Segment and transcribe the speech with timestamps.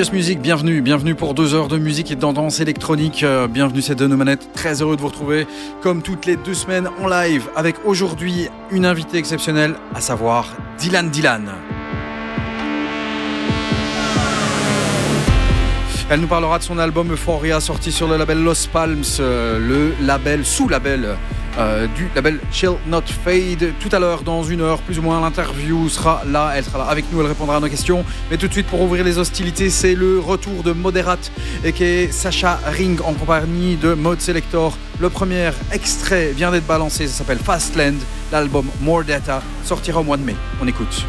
[0.00, 3.22] Just Music, bienvenue, bienvenue pour deux heures de musique et de électronique.
[3.22, 4.50] Euh, bienvenue, c'est nos manettes.
[4.54, 5.46] Très heureux de vous retrouver,
[5.82, 11.10] comme toutes les deux semaines, en live, avec aujourd'hui une invitée exceptionnelle, à savoir Dylan
[11.10, 11.50] Dylan.
[16.08, 20.06] Elle nous parlera de son album Euphoria sorti sur le label Los Palms, euh, le
[20.06, 21.18] label sous-label
[21.60, 23.72] euh, du label Chill Not Fade.
[23.80, 26.52] Tout à l'heure, dans une heure plus ou moins, l'interview sera là.
[26.56, 28.04] Elle sera là avec nous, elle répondra à nos questions.
[28.30, 31.30] Mais tout de suite, pour ouvrir les hostilités, c'est le retour de Moderate
[31.62, 34.76] et qui est Sacha Ring en compagnie de Mode Selector.
[35.00, 37.98] Le premier extrait vient d'être balancé, ça s'appelle Fastland.
[38.32, 40.36] L'album More Data sortira au mois de mai.
[40.62, 41.04] On écoute.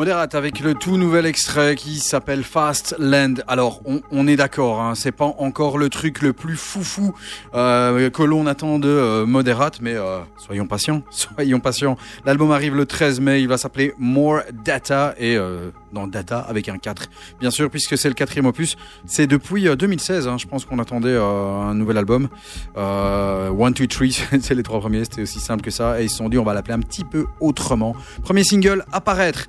[0.00, 3.34] Modérate avec le tout nouvel extrait qui s'appelle Fast Land.
[3.46, 7.14] Alors, on, est d'accord, hein, c'est pas encore le truc le plus foufou
[7.52, 11.98] euh, que l'on attend de euh, Modérate, mais euh, soyons patients, soyons patients.
[12.24, 16.70] L'album arrive le 13 mai, il va s'appeler More Data et euh, dans Data avec
[16.70, 18.78] un 4, bien sûr, puisque c'est le quatrième opus.
[19.04, 22.30] C'est depuis euh, 2016, hein, je pense qu'on attendait un nouvel album.
[22.74, 26.16] One, Two, Three, c'est les trois premiers, c'était aussi simple que ça, et ils se
[26.16, 27.94] sont dit on va l'appeler un petit peu autrement.
[28.22, 29.46] Premier single à paraître.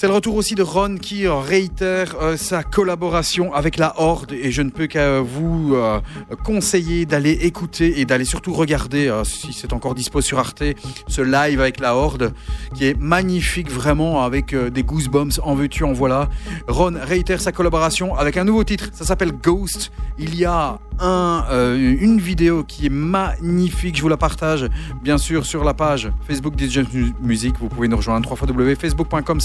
[0.00, 4.52] C'est le retour aussi de Ron qui réitère euh, sa collaboration avec la Horde et
[4.52, 5.98] je ne peux qu'à vous euh,
[6.44, 10.62] conseiller d'aller écouter et d'aller surtout regarder euh, si c'est encore dispo sur Arte
[11.08, 12.32] ce live avec la Horde
[12.76, 16.28] qui est magnifique vraiment avec euh, des goosebumps en veux-tu en voilà.
[16.68, 19.90] Ron réitère sa collaboration avec un nouveau titre, ça s'appelle Ghost.
[20.16, 23.96] Il y a un, euh, une vidéo qui est magnifique.
[23.96, 24.66] Je vous la partage,
[25.02, 26.88] bien sûr, sur la page Facebook Just
[27.22, 27.54] Music.
[27.60, 29.40] Vous pouvez nous rejoindre www.facebook.com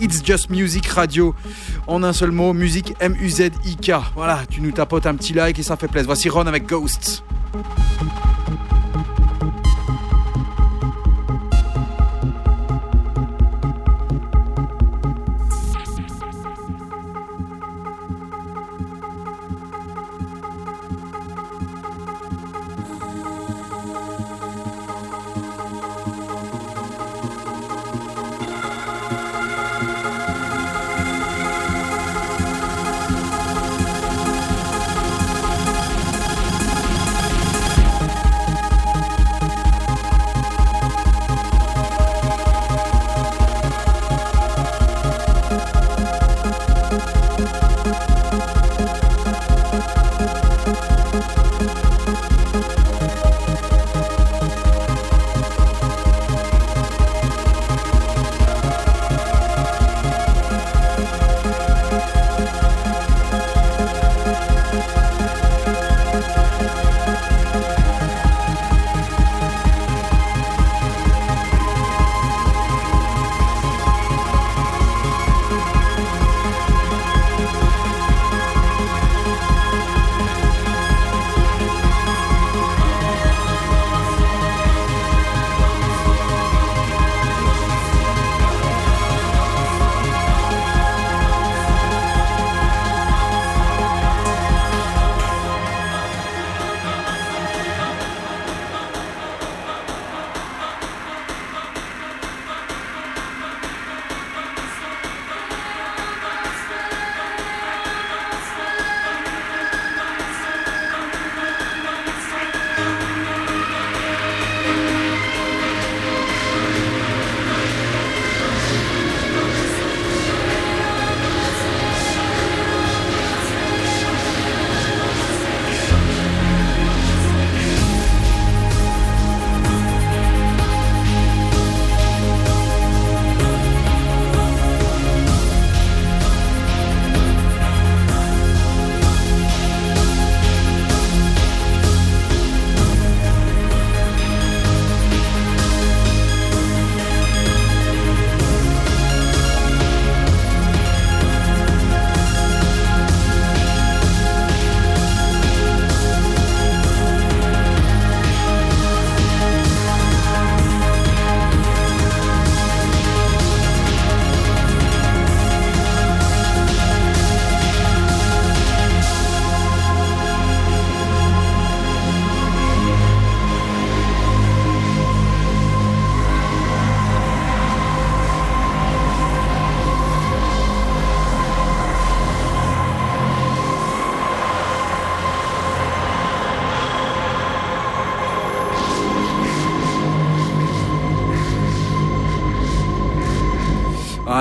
[0.00, 1.34] It's Just Music Radio.
[1.86, 3.92] En un seul mot, musique M-U-Z-I-K.
[4.14, 6.06] Voilà, tu nous tapotes un petit like et ça fait plaisir.
[6.06, 7.22] Voici Ron avec Ghosts.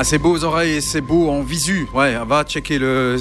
[0.06, 1.88] C'est beau aux oreilles et c'est beau en visu.
[1.92, 3.18] Ouais, va checker le,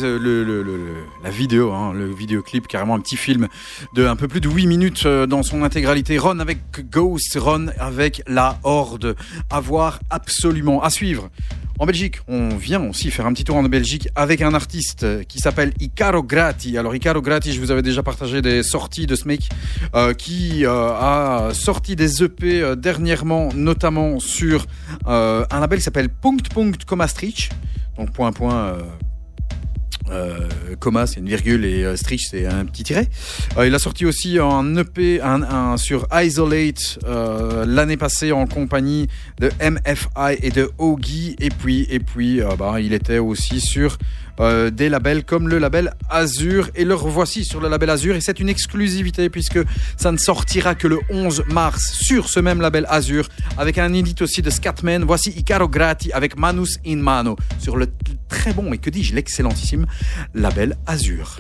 [1.23, 3.49] la vidéo, hein, le vidéoclip, carrément un petit film
[3.95, 6.19] de un peu plus de 8 minutes euh, dans son intégralité.
[6.19, 6.59] Ron avec
[6.91, 9.17] Ghost, Ron avec la Horde.
[9.49, 11.31] À voir absolument, à suivre.
[11.81, 15.41] En Belgique, on vient aussi faire un petit tour en Belgique avec un artiste qui
[15.41, 16.79] s'appelle Icaro Grati.
[16.79, 19.49] Alors Icaro Grati, je vous avais déjà partagé des sorties de ce mec
[19.97, 24.67] euh, qui euh, a sorti des EP euh, dernièrement, notamment sur
[25.09, 27.51] euh, un label qui s'appelle Punkt Punkt Comastrich.
[27.99, 28.31] Donc point
[30.11, 30.49] euh,
[30.81, 33.09] Coma, c'est une virgule et euh, Strich, c'est un petit tiret.
[33.57, 38.47] Euh, il a sorti aussi un EP un, un, sur Isolate euh, l'année passée en
[38.47, 39.09] compagnie
[39.39, 41.37] de MFI et de Ogi.
[41.41, 43.99] Et puis, et puis euh, bah, il était aussi sur
[44.41, 46.71] euh, des labels comme le label Azur.
[46.75, 48.17] Et le revoici sur le label Azur.
[48.17, 49.59] Et c'est une exclusivité puisque
[49.97, 54.17] ça ne sortira que le 11 mars sur ce même label Azur avec un edit
[54.21, 55.05] aussi de Scatman.
[55.05, 57.89] Voici Icaro Grati avec Manus in Mano sur le
[58.29, 59.87] très bon et que dis-je l'excellentissime
[60.35, 61.37] label Azur.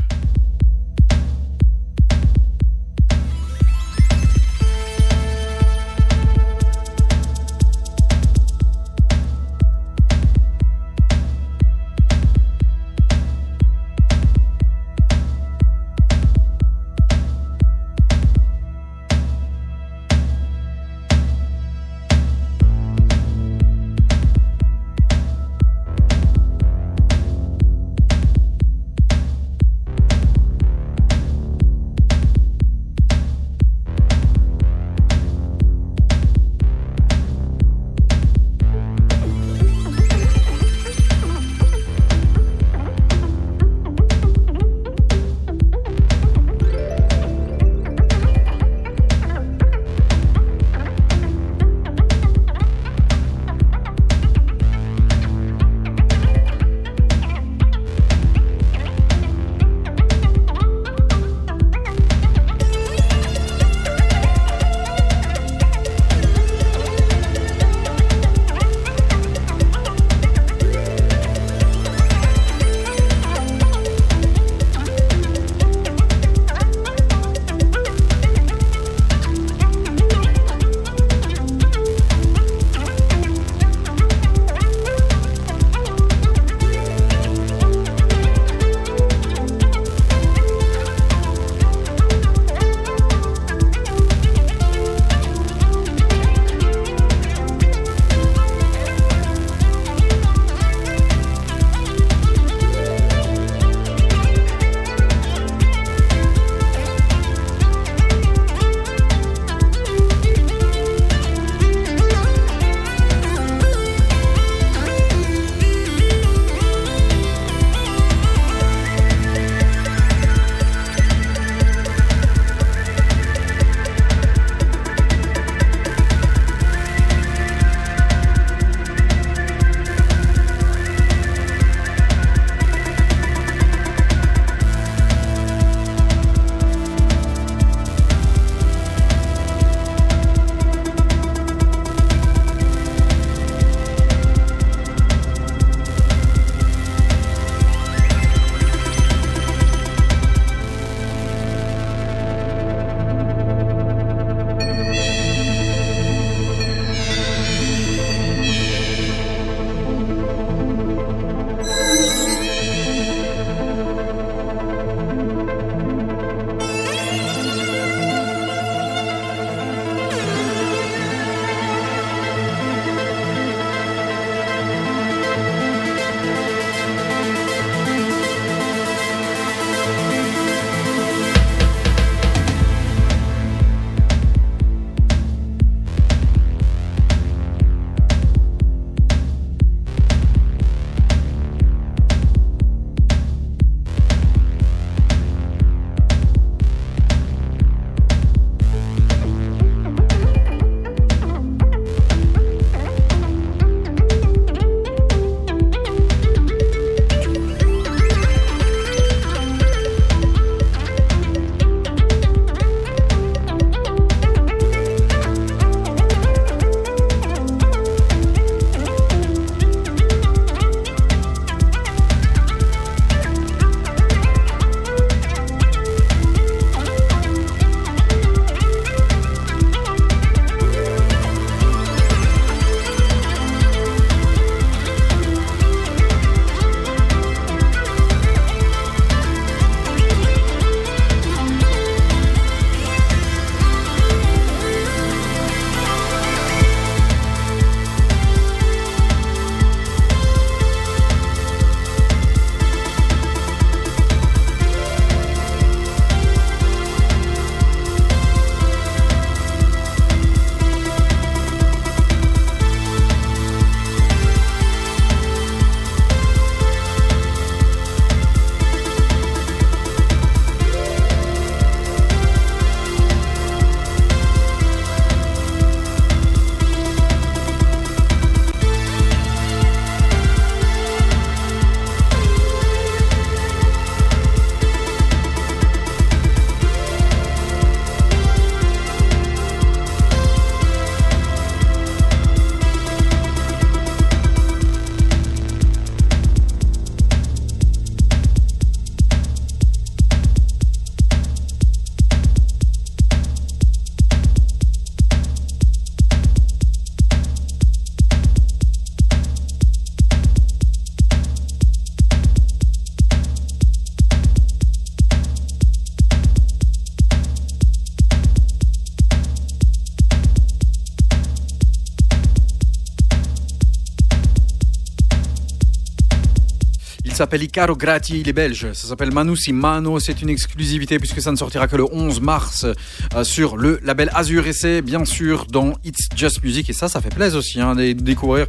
[327.25, 328.71] S'appelle Icaro Grati, il est belge.
[328.75, 329.99] Ça s'appelle Manu Mano.
[329.99, 332.67] C'est une exclusivité puisque ça ne sortira que le 11 mars
[333.15, 334.47] euh, sur le label Azure.
[334.47, 336.69] Et c'est bien sûr dans It's Just Music.
[336.69, 338.47] Et ça, ça fait plaisir aussi hein, de découvrir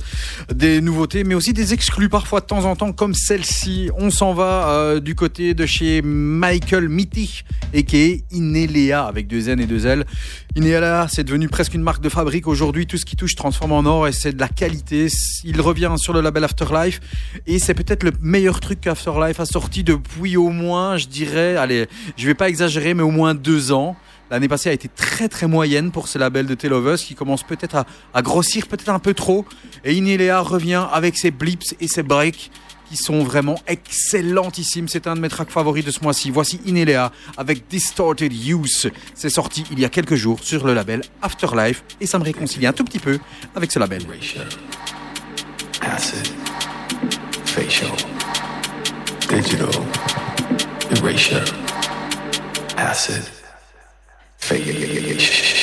[0.53, 3.91] des nouveautés, mais aussi des exclus parfois de temps en temps, comme celle-ci.
[3.97, 9.27] On s'en va euh, du côté de chez Michael Mitty et qui est Inelea avec
[9.27, 10.05] deux N et deux L.
[10.57, 12.87] Inelea, c'est devenu presque une marque de fabrique aujourd'hui.
[12.87, 15.07] Tout ce qui touche transforme en or et c'est de la qualité.
[15.45, 16.99] Il revient sur le label Afterlife
[17.47, 21.87] et c'est peut-être le meilleur truc qu'Afterlife a sorti depuis au moins, je dirais, allez,
[22.17, 23.95] je vais pas exagérer, mais au moins deux ans.
[24.31, 27.85] L'année passée a été très très moyenne pour ce label de Telovus qui commence peut-être
[28.11, 29.45] à, grossir peut-être un peu trop.
[29.83, 32.49] Et Inelea revient avec ses blips et ses breaks
[32.89, 34.87] qui sont vraiment excellentissimes.
[34.87, 36.31] C'est un de mes tracks favoris de ce mois-ci.
[36.31, 38.89] Voici Inelea avec Distorted Use.
[39.13, 42.65] C'est sorti il y a quelques jours sur le label Afterlife et ça me réconcilie
[42.65, 43.19] un tout petit peu
[43.55, 44.01] avec ce label.
[49.27, 49.85] Digital,
[50.91, 51.43] erasure,
[52.77, 53.23] acid,
[54.37, 55.54] facial.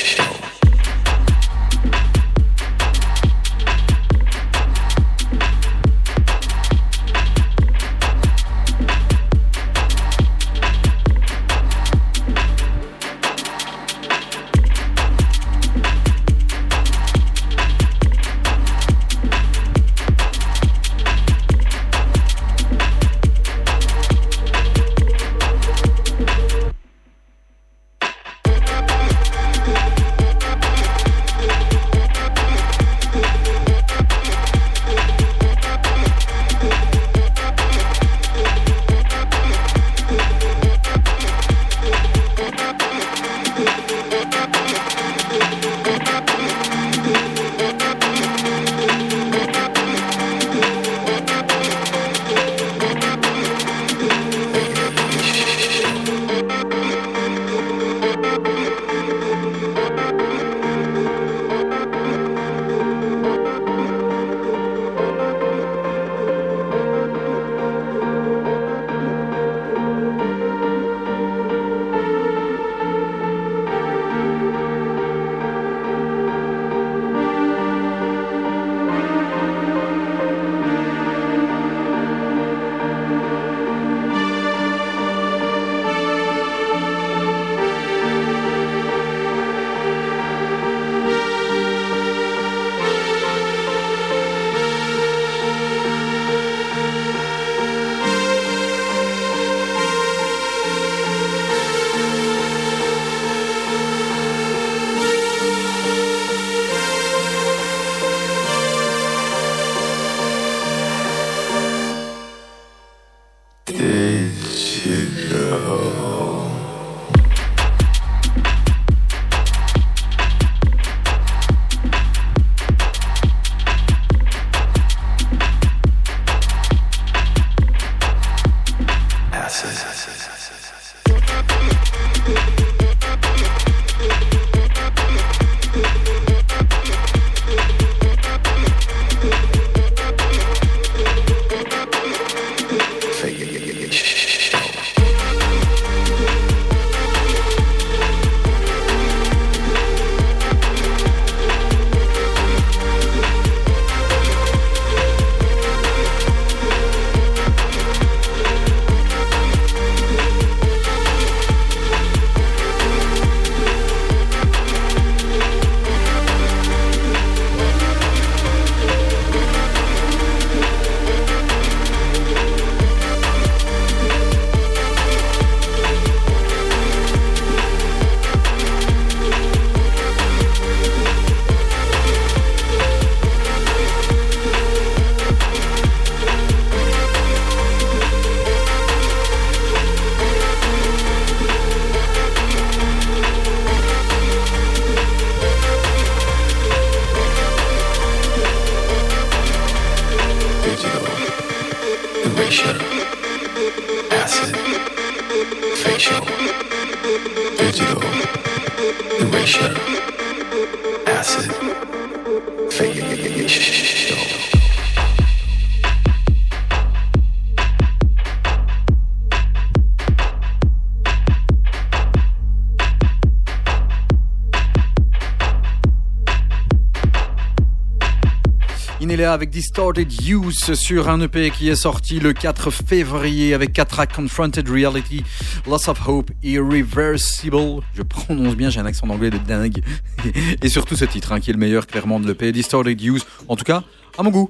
[229.33, 234.13] Avec Distorted Use sur un EP qui est sorti le 4 février avec 4 tracks
[234.13, 235.23] Confronted Reality,
[235.67, 237.81] Loss of Hope, Irreversible.
[237.95, 239.83] Je prononce bien, j'ai un accent anglais de dingue.
[240.61, 243.25] Et surtout ce titre hein, qui est le meilleur clairement de l'EP, Distorted Use.
[243.47, 243.83] En tout cas,
[244.17, 244.49] à mon goût.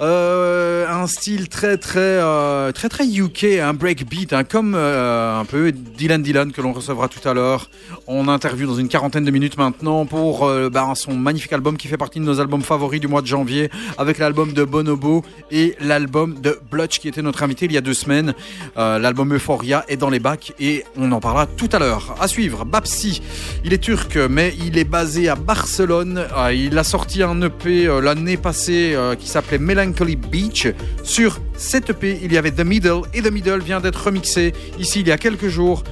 [0.00, 5.44] Euh, un style très très euh, très très UK, un breakbeat, hein, comme euh, un
[5.44, 7.70] peu Dylan Dylan que l'on recevra tout à l'heure.
[8.12, 11.86] On interview dans une quarantaine de minutes maintenant pour euh, bah, son magnifique album qui
[11.86, 15.76] fait partie de nos albums favoris du mois de janvier, avec l'album de Bonobo et
[15.80, 18.34] l'album de Blutch qui était notre invité il y a deux semaines.
[18.76, 22.16] Euh, l'album Euphoria est dans les bacs et on en parlera tout à l'heure.
[22.20, 23.22] À suivre, Babsi.
[23.64, 26.26] Il est turc mais il est basé à Barcelone.
[26.36, 30.66] Euh, il a sorti un EP l'année passée qui s'appelait Melancholy Beach.
[31.04, 34.98] Sur cet EP, il y avait The Middle et The Middle vient d'être remixé ici
[34.98, 35.84] il y a quelques jours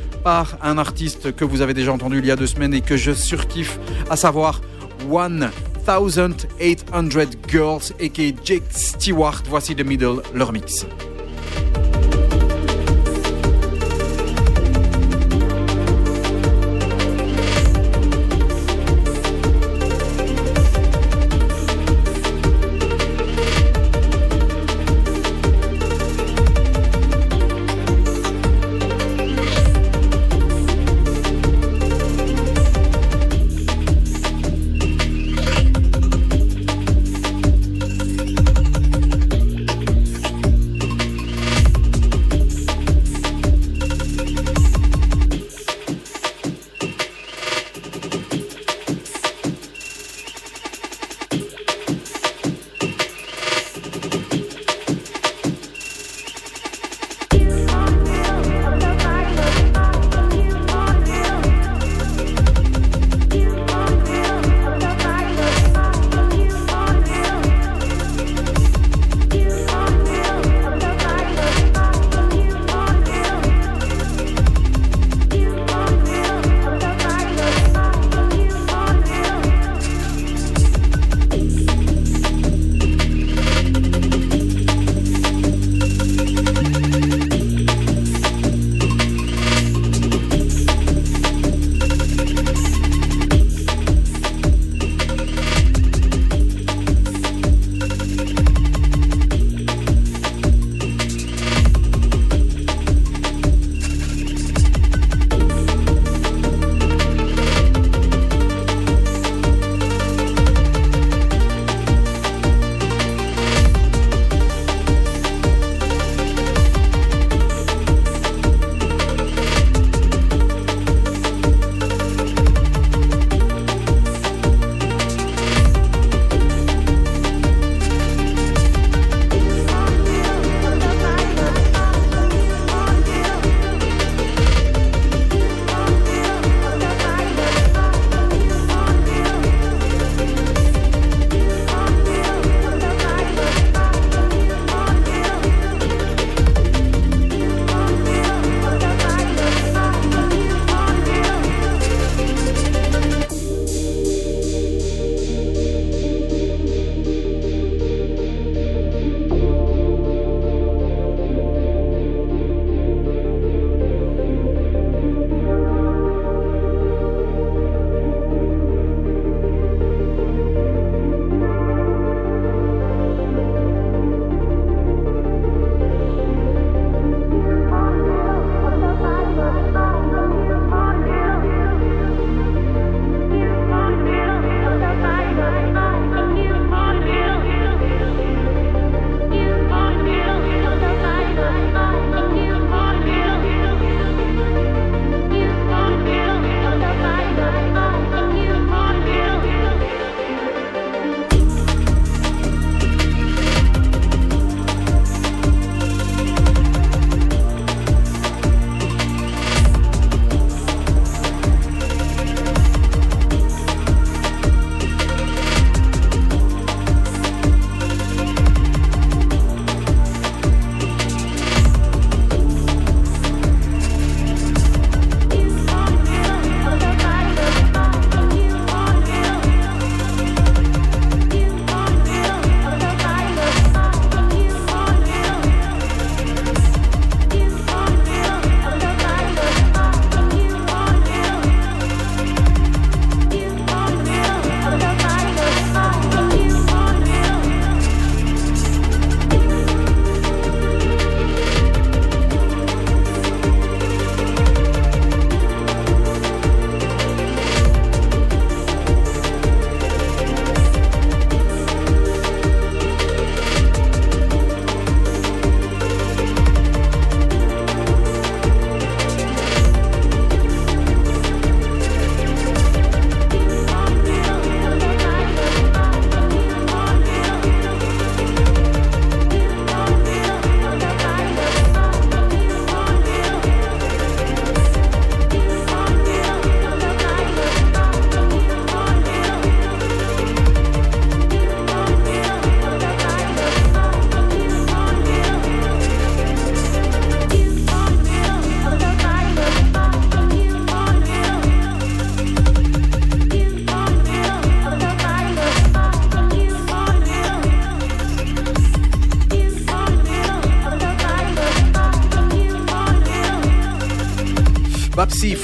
[0.62, 3.12] un artiste que vous avez déjà entendu il y a deux semaines et que je
[3.12, 3.78] surkiffe,
[4.10, 4.60] à savoir
[5.10, 5.50] One
[5.86, 9.42] 1800 Girls aka Jake Stewart.
[9.48, 10.86] Voici The Middle, leur mix.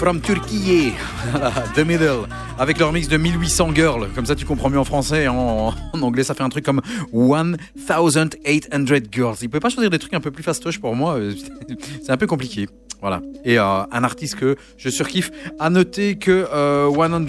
[0.05, 0.93] From Turkey,
[1.75, 4.11] The Middle, avec leur mix de 1800 Girls.
[4.15, 5.29] Comme ça, tu comprends mieux en français.
[5.29, 7.57] En, en anglais, ça fait un truc comme 1800
[9.11, 9.37] Girls.
[9.41, 11.19] Ils pouvaient pas choisir des trucs un peu plus fastoches pour moi.
[12.03, 12.69] C'est un peu compliqué.
[13.01, 13.23] Voilà.
[13.47, 15.31] Et euh, un artiste que je surkiffe.
[15.59, 17.27] À noter que euh, 100...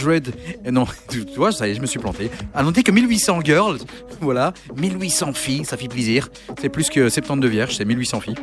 [0.65, 2.29] Et non, tu vois, ça y est, je me suis planté.
[2.53, 3.77] À noter que 1800 Girls,
[4.19, 6.27] voilà, 1800 filles, ça fait plaisir.
[6.59, 8.35] C'est plus que 72 vierges, c'est 1800 filles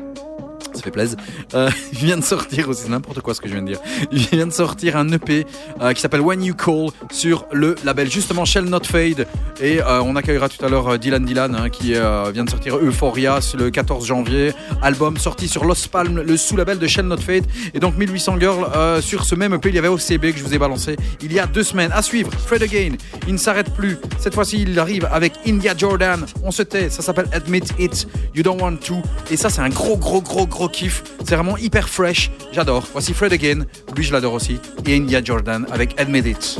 [0.83, 1.17] ça fait plaisir.
[1.55, 3.81] Euh, il vient de sortir aussi, n'importe quoi ce que je viens de dire.
[4.11, 5.47] Il vient de sortir un EP
[5.81, 9.27] euh, qui s'appelle When You Call sur le label justement Shell Not Fade.
[9.61, 12.77] Et euh, on accueillera tout à l'heure euh, Dylan Dylan hein, qui vient de sortir
[12.77, 14.53] Euphoria le 14 janvier.
[14.83, 17.45] Album sorti sur Los Palm, le sous-label de Shell Not Fade.
[17.75, 19.69] Et donc 1800 Girls euh, sur ce même EP.
[19.69, 21.93] Il y avait OCB que je vous ai balancé il y a deux semaines.
[21.93, 22.97] À suivre, Fred Again.
[23.27, 23.99] Il ne s'arrête plus.
[24.19, 26.25] Cette fois-ci, il arrive avec India Jordan.
[26.43, 26.91] On se tait.
[26.91, 28.09] Ça s'appelle Admit It.
[28.35, 29.03] You Don't Want To.
[29.31, 31.05] Et ça, c'est un gros, gros, gros, gros kiff.
[31.25, 32.31] C'est vraiment hyper fresh.
[32.53, 32.85] J'adore.
[32.93, 33.67] Voici Fred Again.
[33.97, 34.59] Lui, je l'adore aussi.
[34.87, 36.59] Et India Jordan avec Admit It.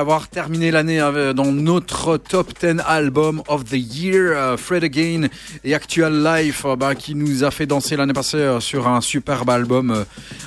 [0.00, 5.28] Avoir terminé l'année euh, dans notre top 10 album of the year, euh, Fred Again
[5.62, 9.50] et Actual Life, euh, bah, qui nous a fait danser l'année passée sur un superbe
[9.50, 10.04] album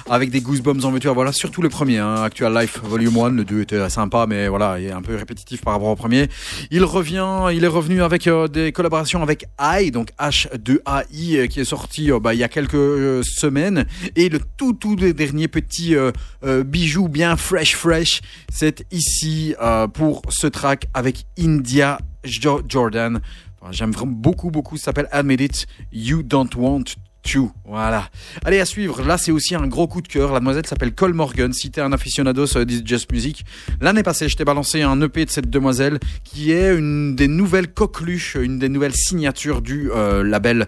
[0.10, 1.14] avec des goosebumps en voiture.
[1.14, 3.30] Voilà, surtout le premier, hein, Actual Life Volume 1.
[3.30, 6.28] Le 2 était sympa, mais voilà, il est un peu répétitif par rapport au premier.
[6.72, 12.10] Il revient, il est revenu avec des collaborations avec I, donc H2AI, qui est sorti
[12.22, 13.86] bah, il y a quelques semaines.
[14.16, 14.40] Et le
[14.74, 15.96] tout, tout dernier petit
[16.66, 19.56] bijou bien fresh, fresh, c'est ici
[19.94, 23.22] pour ce track avec India Jordan.
[23.72, 24.78] J'aime vraiment beaucoup, beaucoup.
[24.78, 26.84] Ça s'appelle Admit It, You Don't Want
[27.74, 28.08] voilà.
[28.46, 29.02] Allez, à suivre.
[29.02, 30.32] Là, c'est aussi un gros coup de cœur.
[30.32, 31.52] La demoiselle s'appelle Cole Morgan.
[31.54, 33.44] Si t'es un aficionado sur Just Music,
[33.82, 37.74] l'année passée, je t'ai balancé un EP de cette demoiselle qui est une des nouvelles
[37.74, 40.68] coqueluches, une des nouvelles signatures du euh, label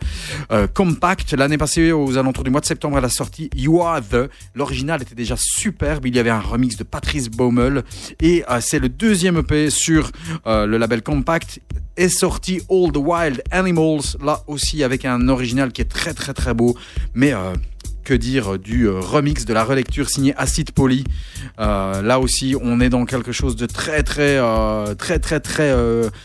[0.51, 1.33] euh, Compact.
[1.33, 4.31] L'année passée, aux alentours du mois de septembre, elle a sorti You Are The.
[4.55, 6.07] L'original était déjà superbe.
[6.07, 7.83] Il y avait un remix de Patrice Baumel.
[8.19, 10.09] Et euh, c'est le deuxième EP sur
[10.47, 11.59] le label Compact
[11.97, 16.33] est sorti All the Wild Animals, là aussi avec un original qui est très très
[16.33, 16.75] très beau,
[17.13, 17.53] mais euh,
[18.03, 21.03] que dire du euh, remix de la relecture signée Acid Poly.
[21.59, 24.39] Euh, là aussi, on est dans quelque chose de très très
[24.95, 25.73] très très très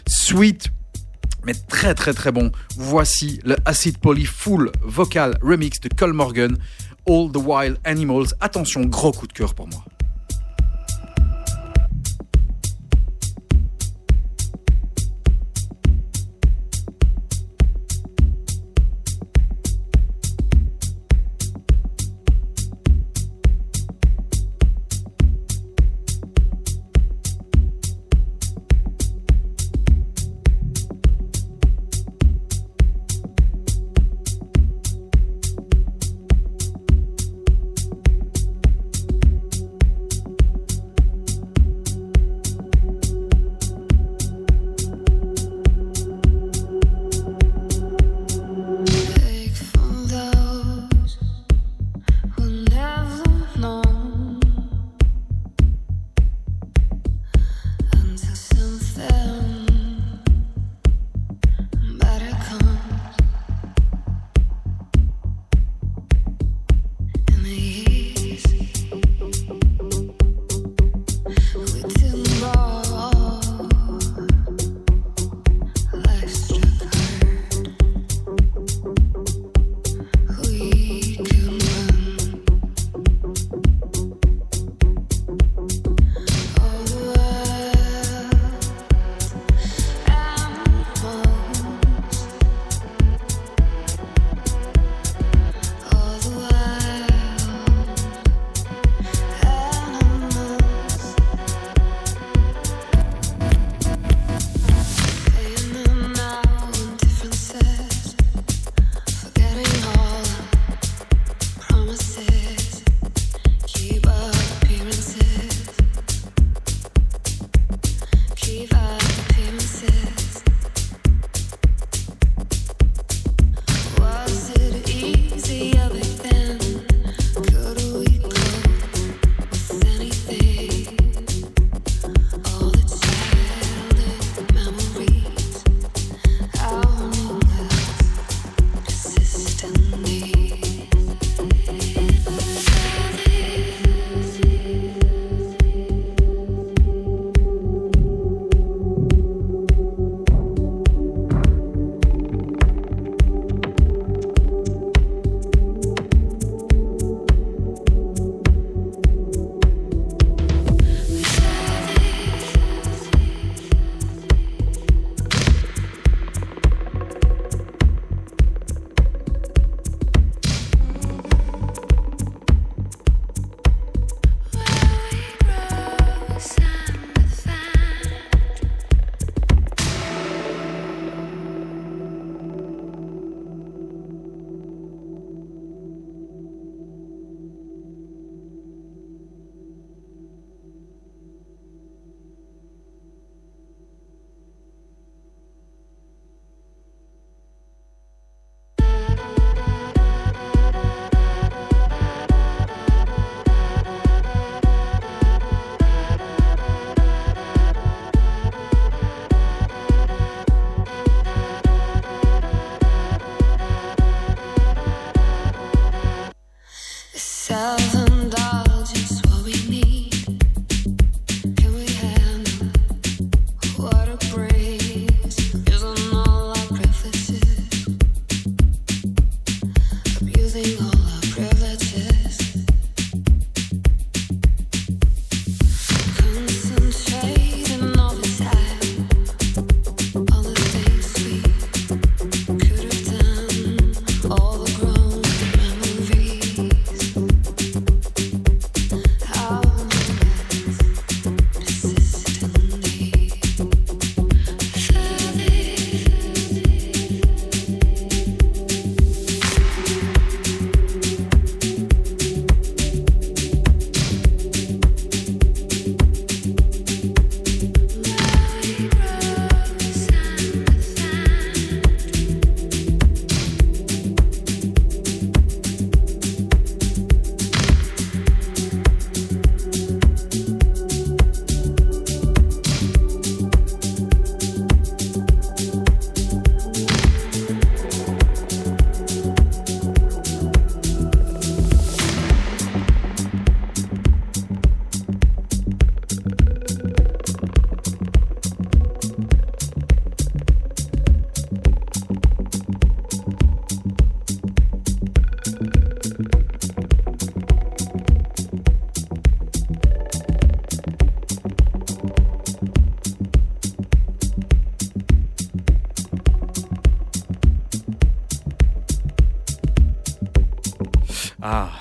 [0.06, 0.70] sweet.
[1.46, 2.52] Mais très très très bon.
[2.76, 6.58] Voici le Acid Poly Full Vocal Remix de Cole Morgan,
[7.08, 8.34] All the Wild Animals.
[8.40, 9.82] Attention, gros coup de cœur pour moi.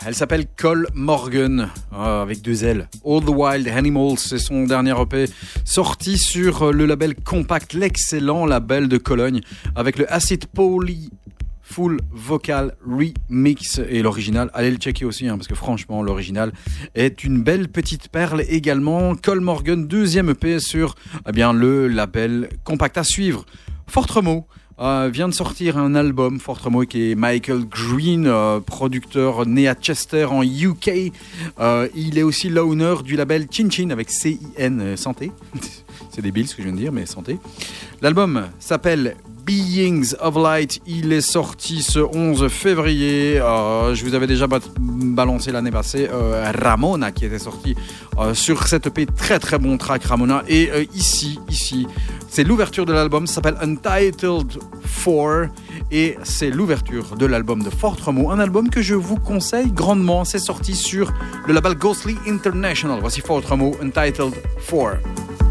[0.10, 2.90] Elle s'appelle Cole Morgan, euh, avec deux L.
[3.06, 5.26] All the Wild Animals, c'est son dernier EP,
[5.66, 9.42] sorti sur le label Compact, l'excellent label de Cologne,
[9.76, 11.12] avec le Acid Poly
[11.62, 14.50] Full Vocal Remix et l'original.
[14.56, 16.54] Allez le checker aussi, hein, parce que franchement, l'original
[16.96, 19.16] est une belle petite perle également.
[19.16, 20.96] Cole Morgan, deuxième EP sur
[21.28, 23.46] eh bien, le label Compact à suivre.
[23.86, 24.48] Fortremo.
[24.80, 29.74] Euh, vient de sortir un album, Fortremo, qui est Michael Green, euh, producteur né à
[29.74, 31.12] Chester en UK.
[31.60, 35.32] Euh, il est aussi l'owner du label Chin Chin avec C-I-N Santé.
[36.10, 37.38] C'est débile ce que je viens de dire, mais santé.
[38.02, 39.16] L'album s'appelle
[39.50, 40.80] Beings of Light.
[40.86, 43.40] Il est sorti ce 11 février.
[43.40, 44.46] Euh, je vous avais déjà
[44.80, 47.76] balancé l'année passée euh, Ramona qui était sorti
[48.20, 49.08] euh, sur cette EP.
[49.08, 50.44] Très très bon track Ramona.
[50.48, 51.88] Et ici, ici,
[52.30, 53.26] c'est l'ouverture de l'album.
[53.26, 54.60] Ça s'appelle Untitled
[55.04, 55.50] 4
[55.92, 58.30] et c'est l'ouverture de l'album de Fort Remo.
[58.30, 60.26] Un album que je vous conseille grandement.
[60.26, 61.12] C'est sorti sur
[61.48, 63.00] le label Ghostly International.
[63.02, 64.36] Voici Fort Remo Untitled
[64.70, 65.49] 4.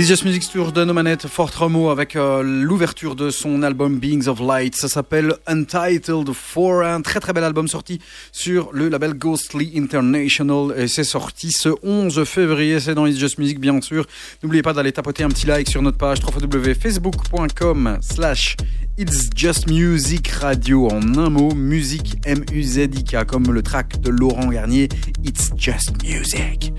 [0.00, 4.28] It's Just Music Tour de Nomanette, Fort Remo avec euh, l'ouverture de son album Beings
[4.28, 4.74] of Light.
[4.74, 8.00] Ça s'appelle Untitled 4, un très très bel album sorti
[8.32, 12.80] sur le label Ghostly International et c'est sorti ce 11 février.
[12.80, 14.06] C'est dans It's Just Music bien sûr.
[14.42, 18.56] N'oubliez pas d'aller tapoter un petit like sur notre page www.facebook.com slash
[18.96, 24.88] It's Just Music Radio en un mot, musique M-U-Z-I-K comme le track de Laurent Garnier,
[25.24, 26.72] It's Just Music.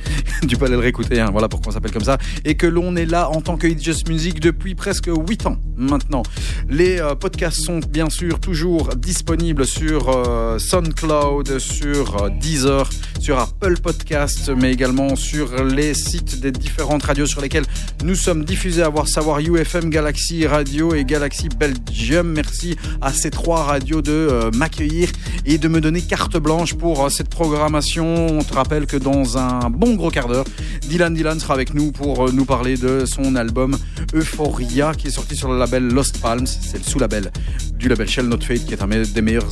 [0.48, 2.18] Peux aller le réécouter, hein, voilà pourquoi on s'appelle comme ça.
[2.46, 5.58] Et que l'on est là en tant que It's Just Music depuis presque 8 ans
[5.78, 6.24] maintenant.
[6.70, 12.89] Les euh, podcasts sont bien sûr toujours disponibles sur euh, SoundCloud, sur euh, Deezer,
[13.22, 17.65] sur Apple Podcast, mais également sur les sites des différentes radios sur lesquelles
[18.03, 22.32] nous sommes diffusés, à voir savoir UFM, Galaxy Radio et Galaxy Belgium.
[22.32, 25.09] Merci à ces trois radios de euh, m'accueillir
[25.45, 28.39] et de me donner carte blanche pour euh, cette programmation.
[28.39, 30.45] On te rappelle que dans un bon gros quart d'heure,
[30.89, 33.78] Dylan Dylan sera avec nous pour euh, nous parler de son album
[34.15, 36.47] Euphoria qui est sorti sur le label Lost Palms.
[36.47, 37.32] C'est le sous-label
[37.76, 39.47] du label Shell Not Fate qui est un des meilleurs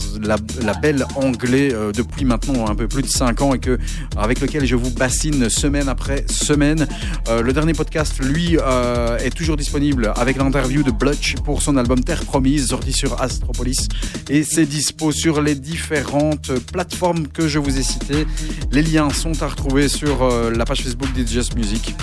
[0.62, 3.54] labels anglais depuis maintenant un peu plus de 5 ans
[4.18, 6.88] avec lequel je vous bassine semaine après semaine.
[7.28, 8.58] le dernier podcast, lui,
[9.24, 13.88] est toujours disponible avec l'interview de Blutch pour son album Terre Promise sorti sur Astropolis
[14.30, 18.28] et c'est dispo sur les différentes plateformes que je vous ai citées.
[18.72, 21.96] Les liens sont à retrouver sur euh, la page Facebook d'It's Just Music.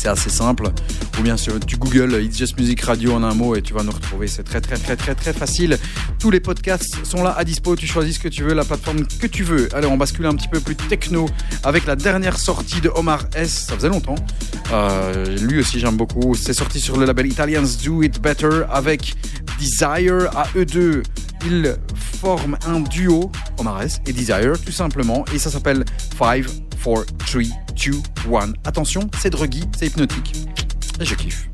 [0.00, 0.70] C'est assez simple.
[1.18, 3.82] Ou bien sûr, tu googles It's Just Music Radio en un mot et tu vas
[3.82, 4.28] nous retrouver.
[4.28, 5.78] C'est très très très très très facile.
[6.18, 7.76] Tous les podcasts sont là à dispo.
[7.76, 9.68] Tu choisis ce que tu veux, la plateforme que tu veux.
[9.74, 11.28] Allez, on bascule un petit peu plus techno
[11.64, 13.66] avec la dernière sortie de Omar S.
[13.68, 14.14] Ça faisait longtemps.
[14.72, 16.34] Euh, lui aussi, j'aime beaucoup.
[16.34, 19.16] C'est sorti sur le label Italians Do It Better avec
[19.58, 20.30] Desire.
[20.34, 21.02] À eux deux,
[21.44, 21.76] ils
[22.20, 25.26] forment un duo, Omar S et Desire, tout simplement.
[25.34, 25.84] Et ça s'appelle
[26.18, 26.46] 5,
[26.82, 27.42] 4, 3,
[27.76, 27.92] 2,
[28.34, 28.52] 1.
[28.64, 30.34] Attention, c'est druggy, c'est hypnotique.
[31.00, 31.48] Et je kiffe.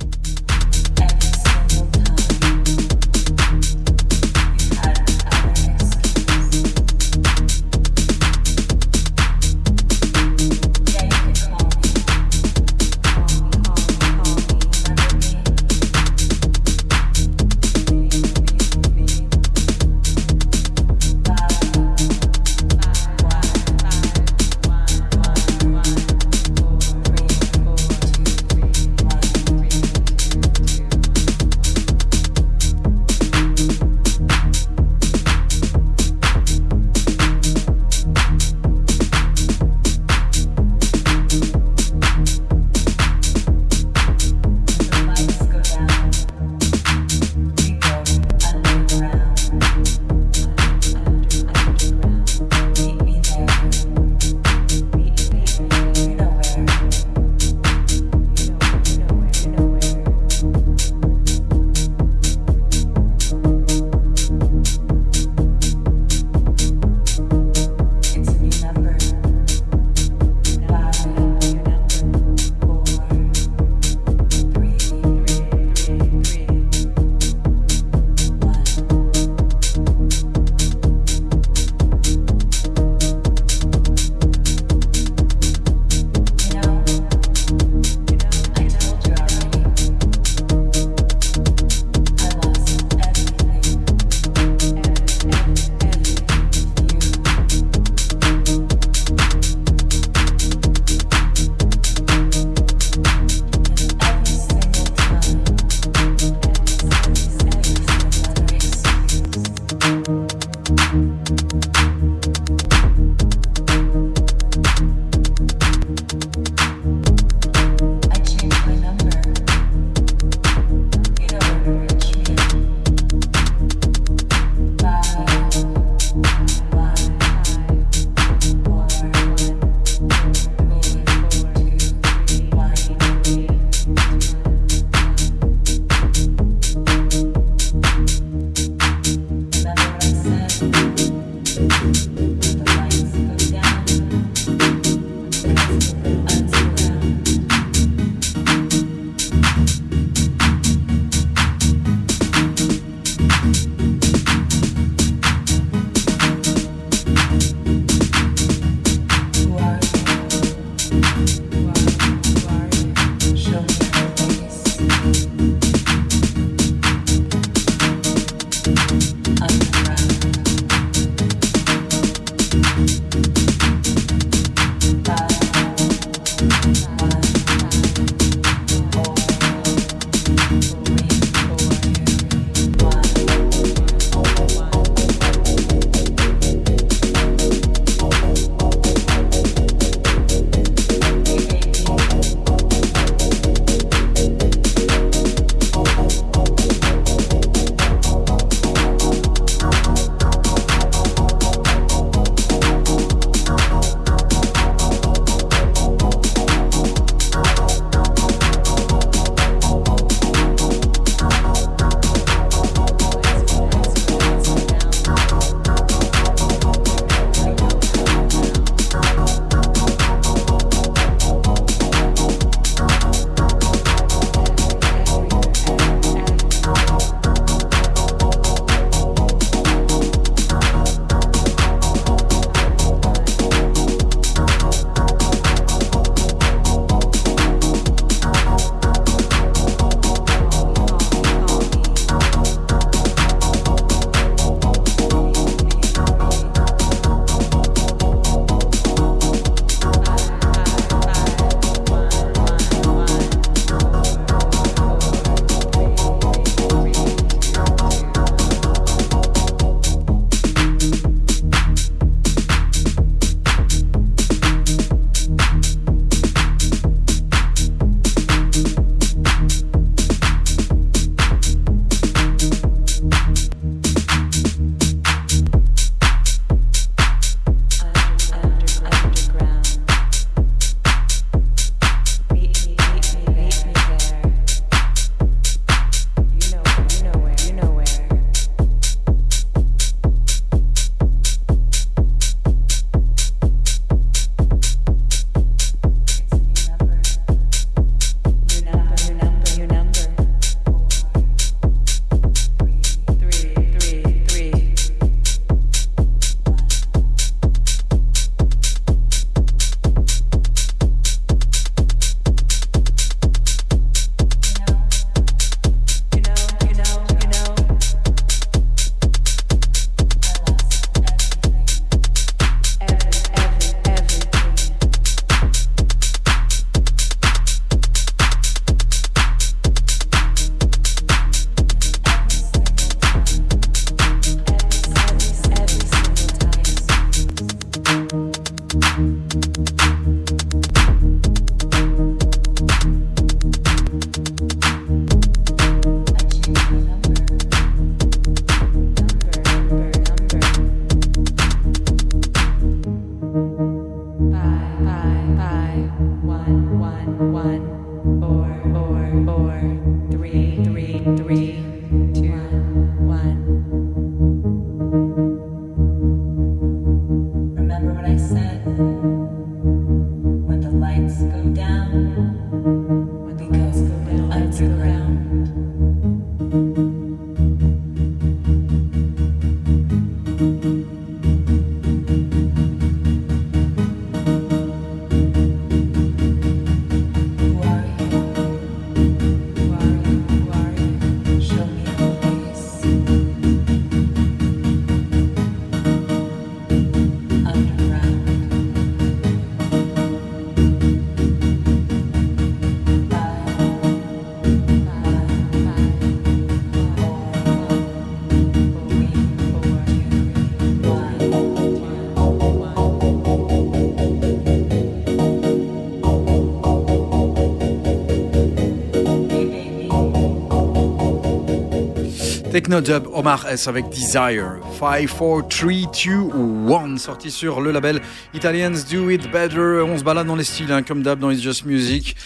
[422.56, 424.56] Technodub Omar S avec Desire.
[424.80, 426.96] 5, 4, 3, 2, 1.
[426.96, 428.00] Sorti sur le label
[428.32, 429.82] Italians Do It Better.
[429.86, 432.16] On se balade dans les styles, hein, comme d'hab dans It's Just Music.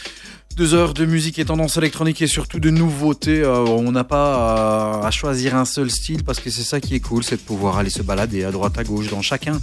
[0.55, 3.43] Deux heures de musique et tendance électronique et surtout de nouveautés.
[3.43, 7.01] Euh, on n'a pas à choisir un seul style parce que c'est ça qui est
[7.01, 9.59] cool, c'est de pouvoir aller se balader à droite à gauche dans chacun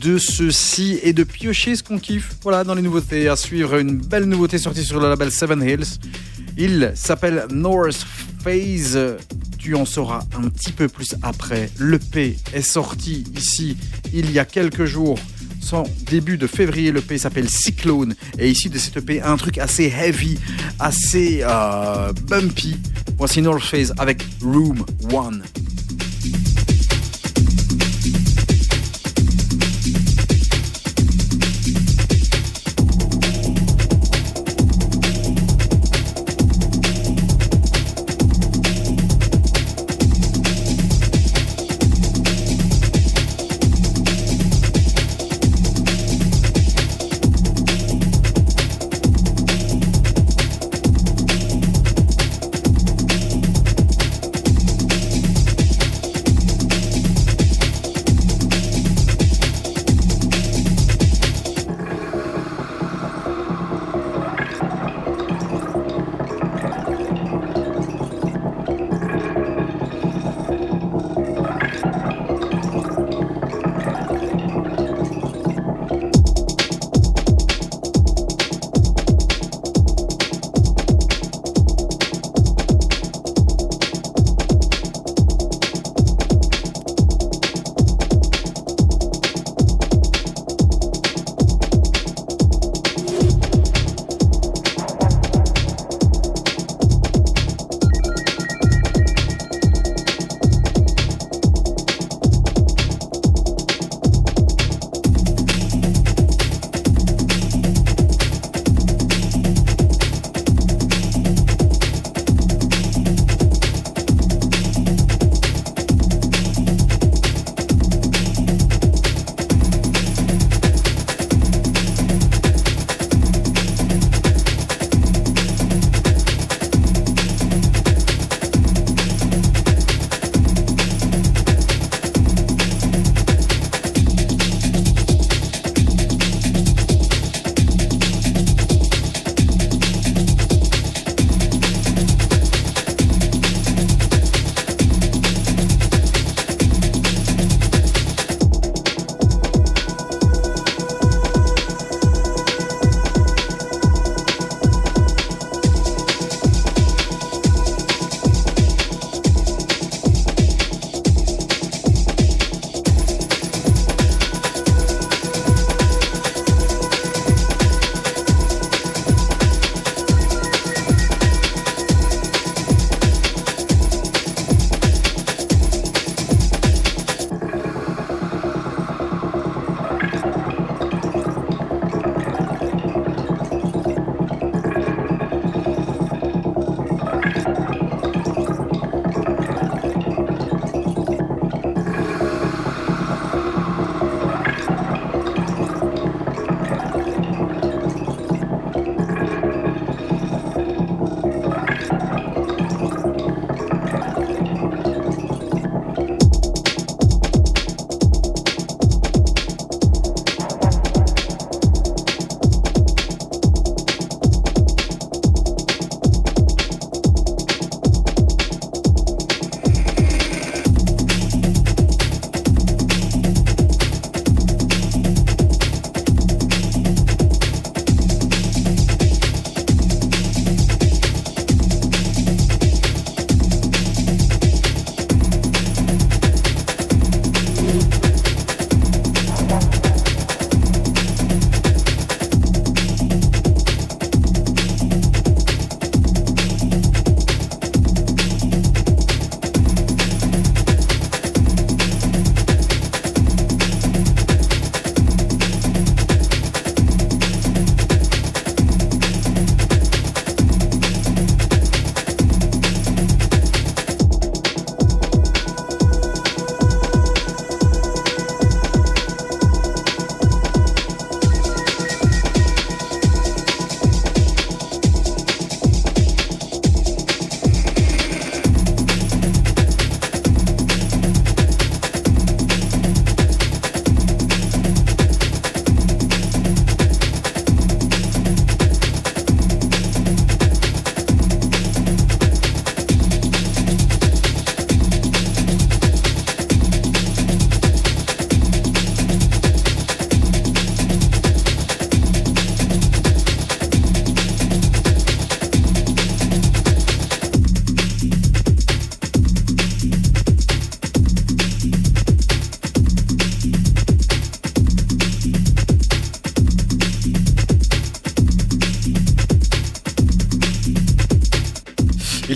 [0.00, 2.36] de ceux-ci et de piocher ce qu'on kiffe.
[2.44, 3.28] Voilà, dans les nouveautés.
[3.28, 5.98] À suivre, une belle nouveauté sortie sur le label Seven Hills.
[6.56, 8.06] Il s'appelle North
[8.44, 9.16] Phase.
[9.58, 11.70] Tu en sauras un petit peu plus après.
[11.78, 13.78] Le P est sorti ici
[14.12, 15.18] il y a quelques jours.
[15.60, 18.14] Son début de février, le P s'appelle Cyclone.
[18.38, 20.38] Et ici de cette EP, un truc assez heavy,
[20.78, 22.76] assez euh, bumpy.
[23.16, 25.73] Voici North Phase avec Room 1.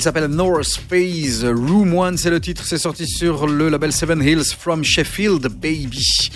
[0.09, 4.54] S'appelle North Phase Room One, c'est le titre, c'est sorti sur le label Seven Hills
[4.59, 6.30] from Sheffield, baby.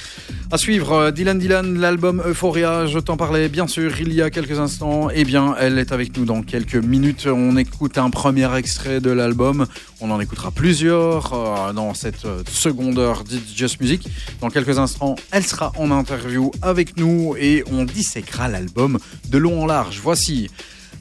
[0.51, 4.29] À suivre, euh, Dylan Dylan, l'album Euphoria, je t'en parlais bien sûr il y a
[4.29, 5.09] quelques instants.
[5.15, 7.27] Eh bien, elle est avec nous dans quelques minutes.
[7.27, 9.65] On écoute un premier extrait de l'album.
[10.03, 13.25] On en écoutera plusieurs euh, dans cette euh, seconde heure
[13.57, 14.07] Just Music.
[14.43, 18.99] Dans quelques instants, elle sera en interview avec nous et on disséquera l'album
[19.31, 20.01] de long en large.
[20.03, 20.51] Voici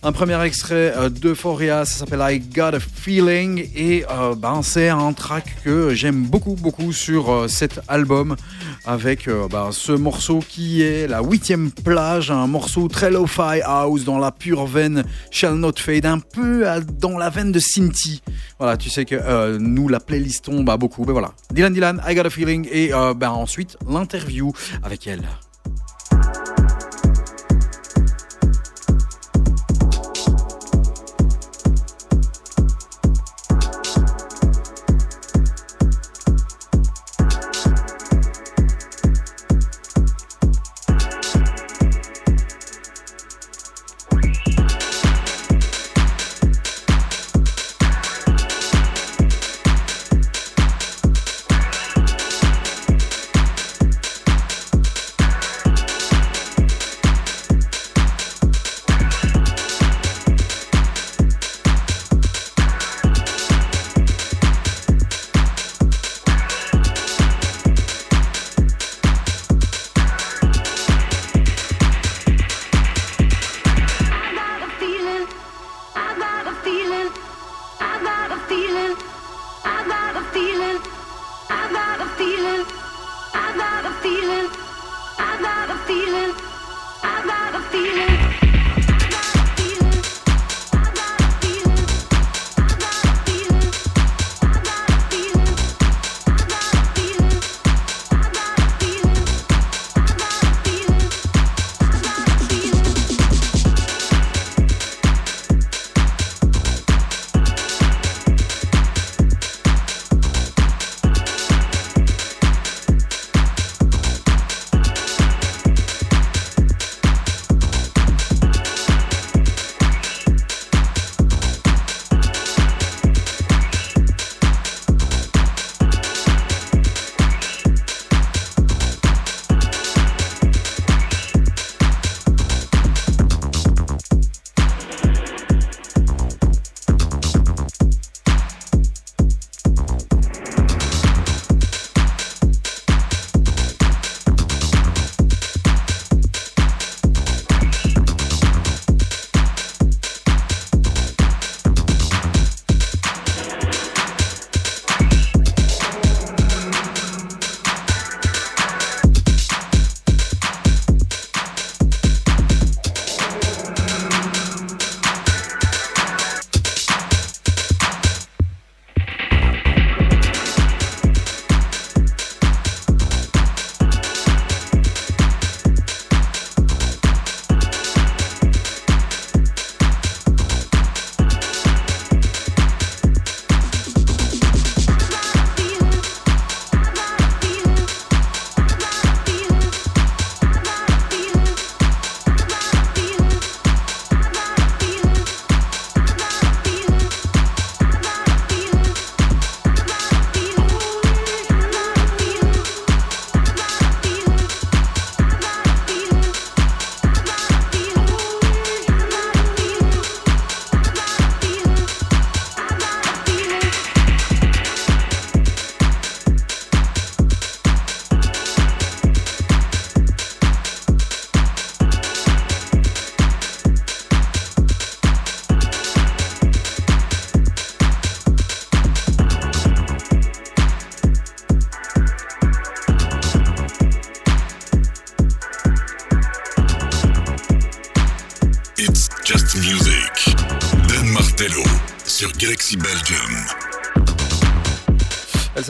[0.03, 4.89] un premier extrait euh, d'Euphoria, ça s'appelle I Got a Feeling et euh, ben, c'est
[4.89, 8.35] un track que j'aime beaucoup beaucoup sur euh, cet album
[8.85, 14.17] avec ben, ce morceau qui est la huitième plage, un morceau très lo-fi house dans
[14.17, 16.65] la pure veine Shall Not Fade, un peu
[16.99, 18.23] dans la veine de Cinti.
[18.57, 21.33] Voilà, tu sais que nous la playlistons bah, beaucoup, ben voilà.
[21.51, 24.51] Dylan Dylan, I Got a Feeling et ben, ensuite l'interview
[24.83, 25.21] avec elle.
[78.51, 79.01] Feeling,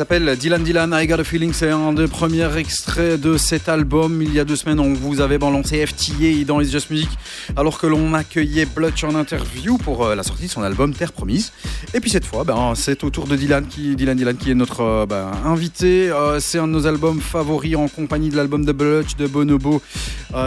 [0.01, 1.53] s'appelle Dylan Dylan, I Got a Feeling.
[1.53, 4.23] C'est un des premiers extraits de cet album.
[4.23, 7.09] Il y a deux semaines, on vous avait balancé FTA dans It's Just Music,
[7.55, 11.13] alors que l'on accueillait Blutch en interview pour euh, la sortie de son album Terre
[11.13, 11.53] Promise.
[11.93, 14.55] Et puis cette fois, ben, c'est au tour de Dylan qui, Dylan Dylan qui est
[14.55, 16.09] notre euh, ben, invité.
[16.09, 19.83] Euh, c'est un de nos albums favoris en compagnie de l'album de Blutch de Bonobo.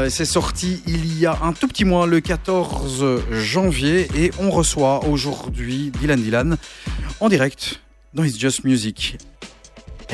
[0.09, 5.05] C'est sorti il y a un tout petit mois, le 14 janvier, et on reçoit
[5.05, 6.57] aujourd'hui Dylan Dylan
[7.20, 7.80] en direct
[8.14, 9.16] dans It's Just Music.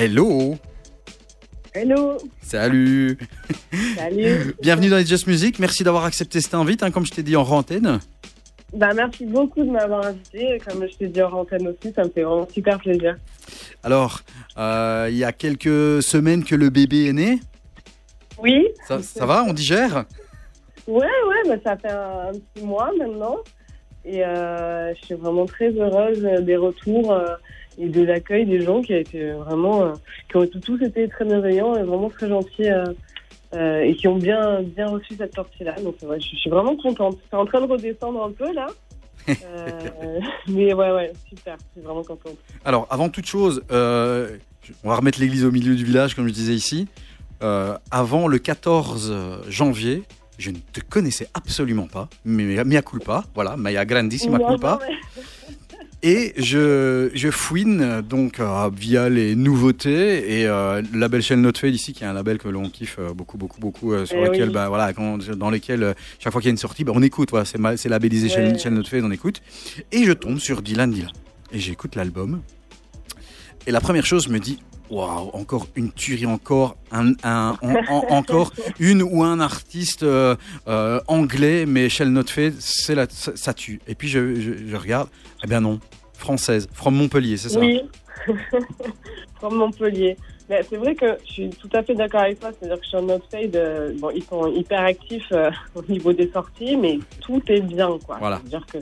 [0.01, 0.57] Hello
[1.75, 3.19] Hello, Salut
[3.99, 4.55] salut.
[4.63, 7.37] Bienvenue dans It's Just Music, merci d'avoir accepté cette invite, hein, comme je t'ai dit
[7.37, 8.01] en antenne.
[8.73, 10.59] bah, merci beaucoup de m'avoir invité.
[10.67, 13.19] Comme je t'ai dit en antenne aussi, ça me fait vraiment super plaisir.
[13.83, 14.21] Alors,
[14.57, 17.39] euh, il y a quelques semaines que le bébé est né,
[18.39, 20.07] Oui, ça, ça va, on digère?
[20.89, 23.37] Ouais, ouais, bah, ça fait un, un petit mois maintenant.
[24.07, 27.27] Et euh, je suis vraiment très heureuse des retours euh,
[27.79, 29.93] et de l'accueil des gens qui a été vraiment, euh,
[30.31, 32.85] qui ont tous été très bienveillants et vraiment très gentils euh,
[33.55, 35.75] euh, et qui ont bien, bien reçu cette sortie-là.
[35.83, 37.19] Donc ouais, je, je suis vraiment contente.
[37.29, 38.67] C'est en train de redescendre un peu là.
[39.29, 40.19] Euh,
[40.49, 41.57] mais ouais, ouais, super.
[41.59, 42.37] Je suis vraiment contente.
[42.65, 44.39] Alors, avant toute chose, euh,
[44.83, 46.89] on va remettre l'église au milieu du village, comme je disais ici.
[47.41, 50.03] Avant le 14 janvier,
[50.39, 54.81] je ne te connaissais absolument pas, mais mea culpa, voilà, mea grandissima culpa.
[56.03, 61.53] Et je, je fouine donc euh, via les nouveautés et euh, le label Shell Not
[61.61, 64.17] Fade ici, qui est un label que l'on kiffe euh, beaucoup, beaucoup, beaucoup, euh, sur
[64.17, 64.55] Eh lequel, oui.
[64.55, 67.03] bah, voilà, quand- dans lesquels euh, chaque fois qu'il y a une sortie, bah, on
[67.03, 67.29] écoute.
[67.31, 68.59] Voilà, c'est labellisé Shell, Ouais.
[68.59, 69.43] Shell Not Fade, on écoute.
[69.93, 71.11] Et je tombe sur Dylan Dylan
[71.53, 72.41] et j'écoute l'album.
[73.67, 74.59] Et la première chose, me dis,
[74.91, 80.35] waouh, encore une tuerie, encore un, un- en- en- encore une ou un artiste euh,
[80.69, 83.81] euh, anglais, mais Shell Not Fade, c'est la, ça, ça tue.
[83.87, 85.09] Et puis je, je, je regarde,
[85.45, 85.79] eh bien non,
[86.15, 87.61] française, from Montpellier, c'est ça?
[87.61, 87.81] Oui,
[89.39, 90.17] from Montpellier.
[90.49, 92.51] Mais c'est vrai que je suis tout à fait d'accord avec toi.
[92.59, 95.33] C'est-à-dire que sur Notefade, euh, bon, ils sont hyper actifs
[95.77, 98.17] au niveau des sorties, mais tout est bien, quoi.
[98.19, 98.41] Voilà.
[98.43, 98.79] C'est-à-dire que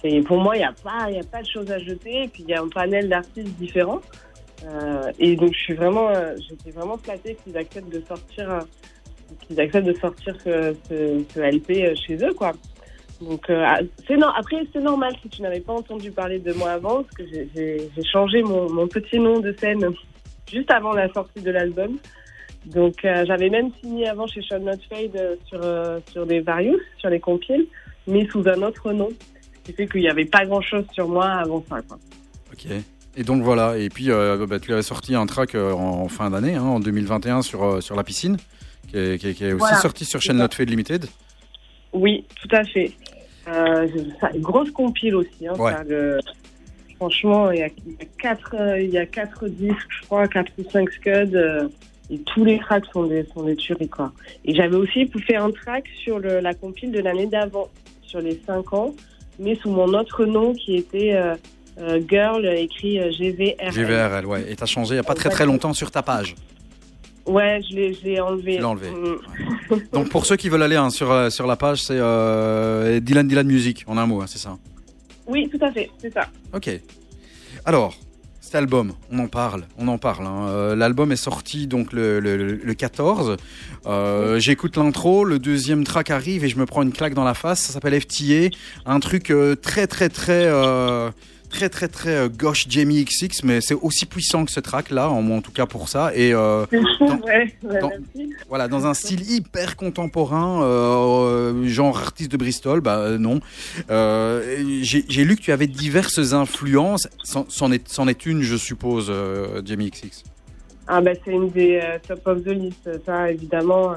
[0.00, 2.24] c'est- pour moi, il n'y a pas, y a pas de choses à jeter.
[2.24, 4.00] Et puis il y a un panel d'artistes différents.
[4.64, 8.60] Euh, et donc je suis vraiment, euh, j'étais vraiment flattée qu'ils acceptent de sortir, euh,
[9.46, 10.74] qu'ils acceptent de sortir ce,
[11.36, 12.52] LP chez eux, quoi.
[13.20, 14.28] Donc ah, c'est non.
[14.28, 17.90] Après c'est normal si tu n'avais pas entendu parler de moi avant, parce que j'ai-
[18.10, 19.84] changé mon, petit nom de scène
[20.50, 21.98] juste avant la sortie de l'album.
[22.66, 25.60] Donc j'avais même signé avant chez Sean Not Fade sur
[26.10, 27.66] sur des Various, sur les compiles,
[28.06, 31.06] mais sous un autre nom, ce qui fait qu'il n'y avait pas grand chose sur
[31.06, 31.80] moi avant ça.
[31.82, 31.98] Quoi.
[32.52, 32.66] Ok.
[33.16, 36.30] Et donc voilà, et puis euh, bah, tu avais sorti un track euh, en, fin
[36.30, 38.36] d'année, hein, en 2021, sur, euh, sur la piscine,
[38.88, 40.32] qui est, qui est- qui est aussi Voilà, sorti sur ça.
[40.32, 41.06] Not Fade Limited.
[41.92, 42.92] Oui, tout à fait.
[43.46, 45.46] Ça- grosse compile aussi.
[45.48, 45.72] Hein, Ouais.
[45.72, 46.20] ça, le-
[46.96, 50.52] franchement, il y, a, y a quatre, il y a quatre disques, je crois, quatre
[50.58, 51.68] ou cinq scuds.
[52.12, 54.12] et tous les tracks sont des, sont des tueries, quoi.
[54.44, 57.68] Et j'avais aussi fait un track sur le, la compile de l'année d'avant,
[58.02, 58.92] sur les cinq ans,
[59.38, 61.14] mais sous mon autre nom qui était
[61.78, 63.72] euh, euh, Girl, écrit euh, GVRL.
[63.72, 64.44] GVRL, ouais.
[64.50, 66.34] Et t'as changé il n'y a pas très très longtemps sur ta page.
[67.26, 68.62] Ouais, je l'ai je l'ai enlevé.
[68.62, 68.90] Enlevé.
[68.90, 69.76] Mm.
[69.92, 73.28] Donc pour ceux qui veulent aller hein, sur, euh, sur la page, c'est euh, Dylan
[73.28, 74.56] Dylan Music, en un mot, hein, c'est ça
[75.26, 76.26] Oui, tout à fait, c'est ça.
[76.54, 76.70] Ok.
[77.64, 77.94] Alors,
[78.40, 80.26] cet album, on en parle, on en parle.
[80.26, 80.46] hein.
[80.48, 83.36] Euh, L'album est sorti donc le, le- le 14.
[83.86, 87.34] Euh, J'écoute l'intro, le deuxième track arrive et je me prends une claque dans la
[87.34, 87.60] face.
[87.60, 88.48] Ça s'appelle FTA,
[88.86, 91.10] un truc euh, très très très euh,
[91.50, 95.10] très très très euh, gauche Jamie XX, mais c'est aussi puissant que ce track là,
[95.10, 96.12] en, en tout cas pour ça.
[96.14, 98.32] Et euh, Dans- ouais, ouais, dans- merci.
[98.48, 103.40] voilà, dans un style hyper contemporain, euh, genre artiste de Bristol, bah non.
[103.90, 109.12] Euh, J'ai lu que tu avais diverses influences, c'en est, est une, je suppose,
[109.64, 110.24] Jamie XX.
[110.88, 113.94] Ah bah c'est une des top of the list, ça évidemment.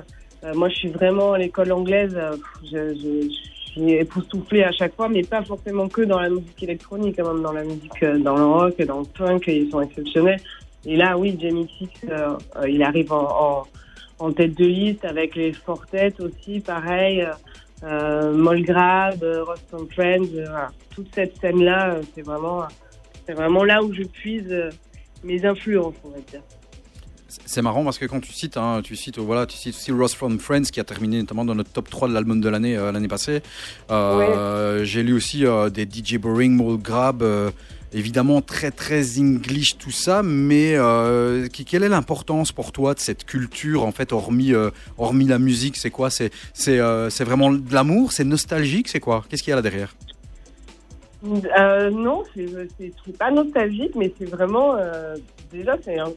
[0.53, 2.15] Moi je suis vraiment à l'école anglaise,
[2.63, 6.61] je, je, je suis époustouflée à chaque fois, mais pas forcément que dans la musique
[6.63, 9.81] électronique, quand même dans la musique, euh, dans le rock, dans le punk, ils sont
[9.81, 10.39] exceptionnels.
[10.85, 13.65] Et là oui, Jamie Six, euh, euh, il arrive en,
[14.35, 17.27] tête de liste avec les Fortet aussi, pareil.
[17.83, 22.63] Euh, Molgrab, Ross and Friends, toute cette scène-là, c'est vraiment,
[23.25, 24.71] c'est vraiment là où je puise
[25.23, 26.41] mes influences, on va dire.
[27.45, 30.13] C'est marrant parce que quand tu cites, hein, tu cites, voilà, tu cites aussi Ross
[30.13, 32.91] from Friends qui a terminé notamment dans notre top 3 de l'album de l'année euh,
[32.91, 33.41] l'année passée.
[33.91, 37.23] Euh, J'ai lu aussi euh, des DJ Boring, Mole Grab,
[37.93, 40.75] évidemment très très English tout ça, mais
[41.51, 44.53] qui- quelle est l'importance pour toi de cette culture en fait, hormis
[44.97, 46.09] hormis la musique, c'est quoi?
[46.09, 46.31] C'est
[47.23, 49.23] vraiment de l'amour, c'est nostalgique, c'est quoi?
[49.29, 49.95] Qu'est-ce qu'il y a là derrière?
[51.25, 54.75] Euh, non, c'est pas nostalgique, mais c'est vraiment.
[54.75, 55.15] euh,
[55.51, 56.11] déjà, c'est un,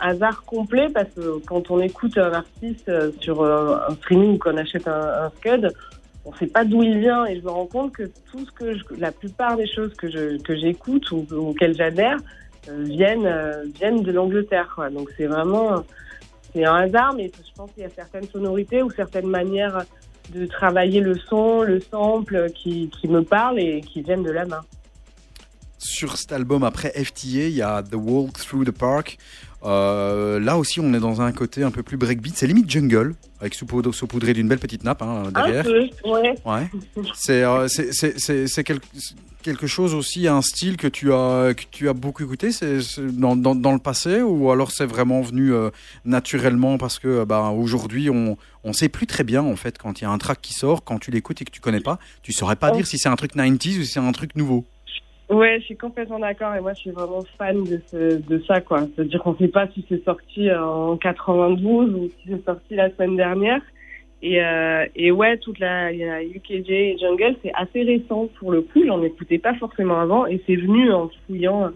[0.00, 4.56] hasard complet parce que quand on écoute un artiste euh, sur un streaming ou qu'on
[4.58, 5.72] achète un, Scud,
[6.26, 8.94] on sait pas d'où il vient et je me rends compte que tout ce que
[8.98, 10.08] la plupart des choses que
[10.56, 12.18] j'écoute ou auxquelles j'adhère
[12.68, 13.30] viennent
[13.74, 14.78] viennent de l'Angleterre.
[14.92, 15.82] Donc c'est vraiment
[16.52, 19.84] c'est un hasard, mais je pense qu'il y a certaines sonorités ou certaines manières
[20.32, 24.46] de travailler le son, le sample qui, qui me parlent et qui viennent de la
[24.46, 24.60] main.
[25.78, 29.16] Sur cet album, après FTA, il y a The Walk Through the Park.
[29.64, 32.36] Euh, là aussi, on est dans un côté un peu plus breakbeat.
[32.36, 35.60] C'est limite jungle, avec saupoudré, d'une belle petite nappe hein, derrière.
[35.66, 36.34] Un peu, ouais.
[36.46, 36.70] Ouais.
[37.14, 37.66] C'est euh,
[38.64, 38.80] quel-
[39.42, 42.50] quelque chose aussi, un style que tu as, que tu as beaucoup écouté
[43.12, 45.70] dans, dans, dans le passé ou alors c'est vraiment venu euh,
[46.04, 50.04] naturellement parce que bah, aujourd'hui on on sait plus très bien en fait quand il
[50.04, 52.32] y a un track qui sort, quand tu l'écoutes et que tu connais pas, tu
[52.34, 52.76] saurais pas Oh.
[52.76, 54.66] dire si c'est un truc 90s ou si c'est un truc nouveau.
[55.30, 58.60] Ouais, je suis complètement d'accord et moi je suis vraiment fan de, ce, de ça
[58.60, 58.88] quoi.
[58.94, 63.16] C'est-à-dire qu'on sait pas si c'est sorti en 92 ou si c'est sorti la semaine
[63.16, 63.62] dernière.
[64.22, 68.28] Et, euh, et ouais, toute la, il y a UKJ et Jungle, c'est assez récent
[68.38, 68.84] pour le coup.
[68.84, 71.70] J'en écoutais pas forcément avant et c'est venu en fouillant,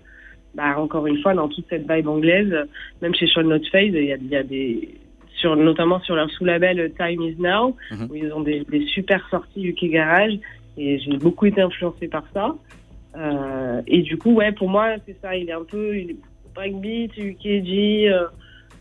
[0.55, 2.52] bah, encore une fois, dans toute cette vibe anglaise.
[3.01, 5.01] Même chez Sean Not Fade, il y a, il y a des,
[5.36, 8.09] sur, notamment sur leur sous-label Time Is Now, Mhm.
[8.10, 10.35] où ils ont des, des super sorties UK Garage
[10.76, 12.55] et j'ai beaucoup été influencée par ça.
[13.16, 15.36] Euh, et du coup, ouais, pour moi, c'est ça.
[15.36, 16.16] Il est un peu il est
[16.55, 18.24] breakbeat, UKG, euh,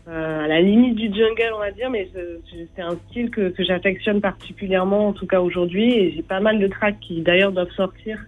[0.08, 3.62] euh, à la limite du jungle, on va dire, mais c'est- un style que, que
[3.64, 5.92] j'affectionne particulièrement, en tout cas aujourd'hui.
[5.94, 8.18] Et j'ai pas mal de tracks qui, d'ailleurs, doivent sortir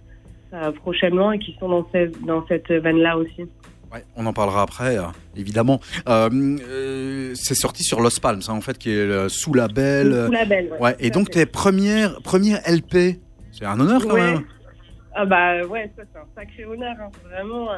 [0.53, 3.41] euh, prochainement et qui sont dans cette, dans cette veine-là aussi.
[3.93, 5.03] Ouais, on en parlera après, euh,
[5.35, 5.79] évidemment.
[6.07, 6.29] Euh,
[6.69, 10.11] euh, c'est sorti sur Los Palms, hein, en fait, qui est le sous-label.
[10.13, 10.79] euh, Sous label, ouais.
[10.81, 13.19] Ouais, et donc tes premières, premières LP,
[13.51, 14.33] c'est un honneur quand Ouais.
[14.33, 14.43] même.
[15.19, 16.95] Ah bah ouais, ça c'est un sacré honneur.
[17.01, 17.09] hein.
[17.23, 17.69] Vraiment,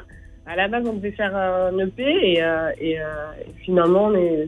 [0.46, 4.48] à la base on devait faire un EP et, euh, et, euh, et finalement on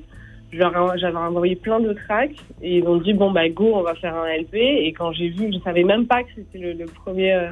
[0.52, 4.14] j'avais envoyé plein de tracks et ils ont dit bon bah go on va faire
[4.14, 7.50] un LP et quand j'ai vu, je savais même pas que c'était le, premier euh,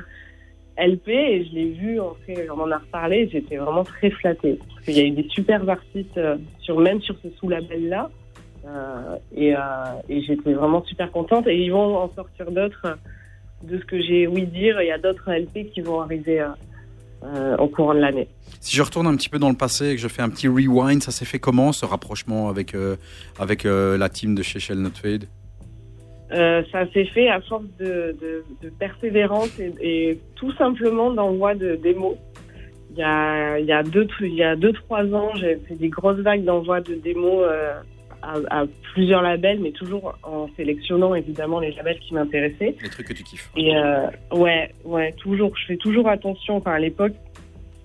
[0.77, 4.81] LP et je l'ai vu, fait, on en a reparlé, j'étais vraiment très flattée parce
[4.83, 8.09] qu'il y a eu des super artistes euh, sur même sur ce sous-label là
[8.67, 9.59] euh, et, euh,
[10.09, 12.97] et j'étais vraiment super contente et ils vont en sortir d'autres.
[13.63, 16.47] De ce que j'ai ouï dire, il y a d'autres LP qui vont arriver euh,
[17.23, 18.29] euh, au courant de l'année.
[18.61, 20.47] Si je retourne un petit peu dans le passé et que je fais un petit
[20.47, 22.95] rewind, ça s'est fait comment ce rapprochement avec, euh,
[23.37, 25.25] avec euh, la team de chez Shell Not Fade?
[26.31, 31.75] Ça s'est fait à force de, de, de persévérance et, et tout simplement d'envoi de
[31.75, 32.15] démos.
[32.91, 35.75] Il y a, il y a deux, il y a deux, trois ans, j'ai fait
[35.75, 37.43] des grosses vagues d'envoi de démos
[38.21, 42.75] à, à plusieurs labels, mais toujours en sélectionnant évidemment les labels qui m'intéressaient.
[42.81, 43.49] Les trucs que tu kiffes.
[43.55, 45.55] Et euh, ouais, ouais, toujours.
[45.57, 46.57] Je fais toujours attention.
[46.57, 47.13] Enfin, à l'époque,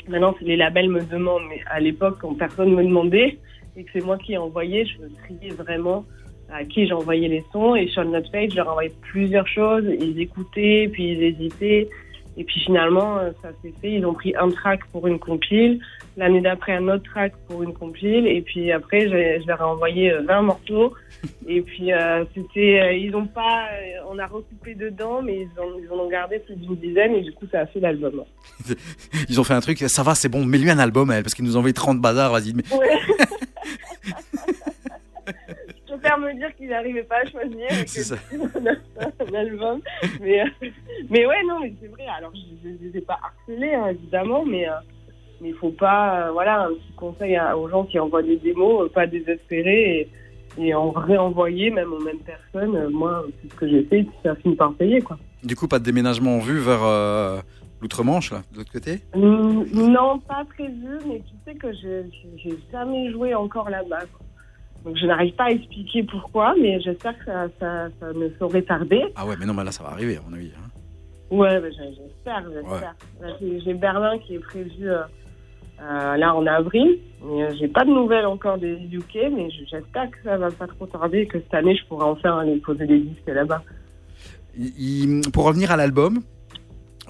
[0.08, 3.38] maintenant les labels me demandent, mais à l'époque, quand personne me demandait
[3.76, 6.04] et que c'est moi qui ai envoyé, je me triais vraiment
[6.52, 7.74] à qui j'ai envoyé les sons.
[7.74, 9.84] Et sur notre page, je leur envoyais plusieurs choses.
[10.00, 11.88] Ils écoutaient, puis ils hésitaient.
[12.36, 13.92] Et puis finalement, euh, ça s'est fait.
[13.92, 15.80] Ils ont pris un track pour une compile.
[16.16, 18.26] L'année d'après, un autre track pour une compile.
[18.26, 20.94] Et puis après, je, leur ai envoyé euh, 20 morceaux.
[21.46, 25.60] Et puis euh, c'était, euh, ils ont pas, euh, on a recoupé dedans, mais ils
[25.60, 27.14] en, ils en ont gardé plus d'une dizaine.
[27.14, 28.24] Et du coup, ça a fait l'album.
[29.28, 31.44] Ils ont fait un truc, ça va, c'est bon, mets-lui un album, elle, parce qu'ils
[31.44, 32.52] nous ont envoyé 30 bazars, vas-y.
[32.54, 32.88] Ouais.
[36.04, 37.68] préfère me dire qu'ils n'arrivaient pas à choisir.
[37.86, 38.16] C'est ça.
[38.32, 39.80] un album.
[40.20, 40.68] Mais, euh,
[41.10, 42.06] mais ouais, non, mais c'est vrai.
[42.16, 44.72] Alors, je ne les ai pas harcelés, hein, évidemment, mais euh,
[45.42, 46.26] il faut pas.
[46.28, 50.08] euh, voilà, un petit conseil à- aux gens qui envoient des démos, euh, pas désespérer
[50.58, 52.88] et, et en réenvoyer, même aux mêmes personnes.
[52.90, 55.18] Moi, c'est ce que j'ai fait, ça finit par payer, quoi.
[55.42, 56.80] Du coup, pas de déménagement en vue vers
[57.82, 59.00] l'outre-Manche, là, de l'autre côté?
[59.14, 62.04] Non, pas prévu, mais tu sais que je
[62.36, 64.00] j'ai jamais joué encore là-bas.
[64.12, 64.23] quoi.
[64.84, 68.62] Donc je n'arrive pas à expliquer pourquoi, mais j'espère que ça, ça, ça ne saurait
[68.62, 69.02] tarder.
[69.16, 70.50] Ah ouais, mais non, mais là, ça va arriver, à mon avis.
[70.56, 70.68] hein.
[71.30, 72.94] Ouais, j'espère, j'espère.
[73.64, 75.00] J'ai Berlin qui est prévu euh,
[75.82, 79.64] euh, là en avril, mais euh, j'ai pas de nouvelles encore des UK, mais je-
[79.70, 82.56] j'espère que ça va pas trop tarder et que cette année je pourrai enfin aller
[82.58, 83.62] poser des disques là-bas.
[85.32, 86.20] Pour revenir à l'album,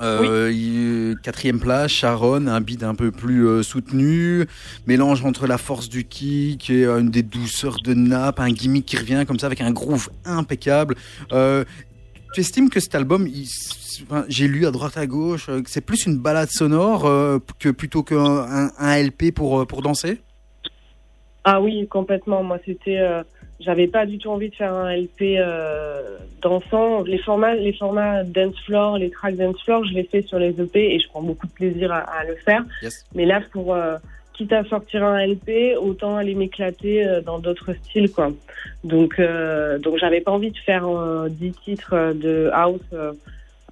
[0.01, 4.45] euh, il- quatrième place, Sharon, un beat un peu plus euh, soutenu,
[4.87, 8.85] mélange entre la force du kick et euh, une des douceurs de nappe, un gimmick
[8.87, 10.97] qui revient comme ça avec un groove impeccable.
[11.33, 11.65] Euh,
[12.35, 15.63] tu estimes que cet album, il s- enfin, j'ai lu à droite à gauche, euh,
[15.63, 19.65] que c'est plus une balade sonore euh, que plutôt qu'un un, un LP pour, euh,
[19.67, 20.21] pour danser?
[21.45, 22.43] Ah oui, complètement.
[22.43, 22.99] Moi, c'était.
[23.61, 27.03] Euh, j'avais pas du tout envie de faire un LP euh, dansant.
[27.03, 30.61] Les formats, les formats dance floor, les tracks dance floor, je les fais sur les
[30.61, 32.65] EP et je prends beaucoup de plaisir à, à le faire.
[32.83, 33.05] Yes.
[33.15, 33.97] Mais là, pour euh,
[34.35, 38.33] quitte à sortir un LP, autant aller m'éclater euh, dans d'autres styles, quoi.
[38.83, 43.13] Donc, euh, donc j'avais pas envie de faire euh, 10 titres euh, de house euh,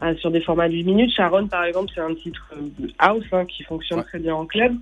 [0.03, 1.13] euh, sur des formats de 8 minutes.
[1.15, 4.05] Sharon, par exemple, c'est un titre euh, house hein, qui fonctionne Ouais.
[4.05, 4.75] très bien en club.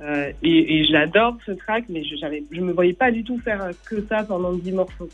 [0.00, 2.16] Euh, et, je l'adore ce track, mais je,
[2.50, 5.08] je me voyais pas du tout faire que ça pendant 10 morceaux.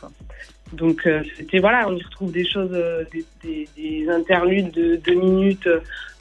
[0.72, 4.96] Donc euh, c'était voilà, on y retrouve des choses, euh, des, des, des interludes de
[4.96, 5.68] 2 minutes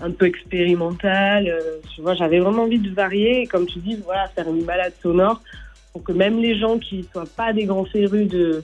[0.01, 1.53] un peu expérimentales.
[1.93, 5.41] tu vois, j'avais vraiment envie de varier, comme tu dis, voilà, faire une balade sonore
[5.93, 8.63] pour que même les gens qui soient pas des grands férus de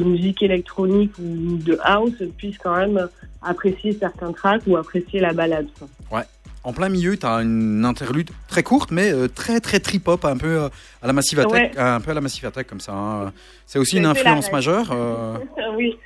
[0.00, 3.08] musique électronique ou de house puissent quand même
[3.42, 5.66] apprécier certains tracks ou apprécier la balade.
[5.78, 5.88] quoi.
[6.66, 10.36] En plein milieu, tu as une interlude très courte, mais euh, très très trip-hop, un
[10.36, 10.68] peu euh,
[11.00, 11.78] à la Massive Attack, Ouais.
[11.78, 12.92] un peu à la Massive Attack comme ça.
[12.92, 13.32] hein.
[13.66, 14.90] C'est aussi une influence majeure.
[14.90, 15.36] euh,
[15.76, 15.96] oui,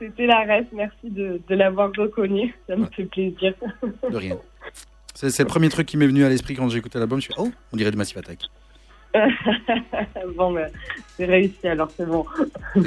[0.00, 0.70] c'était la reste.
[0.72, 2.52] Merci de, de l'avoir reconnu.
[2.68, 3.54] Ça me fait plaisir.
[4.10, 4.36] de rien.
[5.14, 7.20] C'est le premier truc qui m'est venu à l'esprit quand j'ai écouté l'album.
[7.20, 8.40] Je suis oh, on dirait du Massive Attack.
[10.36, 10.66] bon, mais
[11.16, 12.26] c'est réussi alors, c'est bon.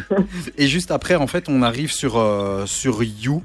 [0.58, 3.42] Et juste après, en fait, on arrive sur, euh, sur You.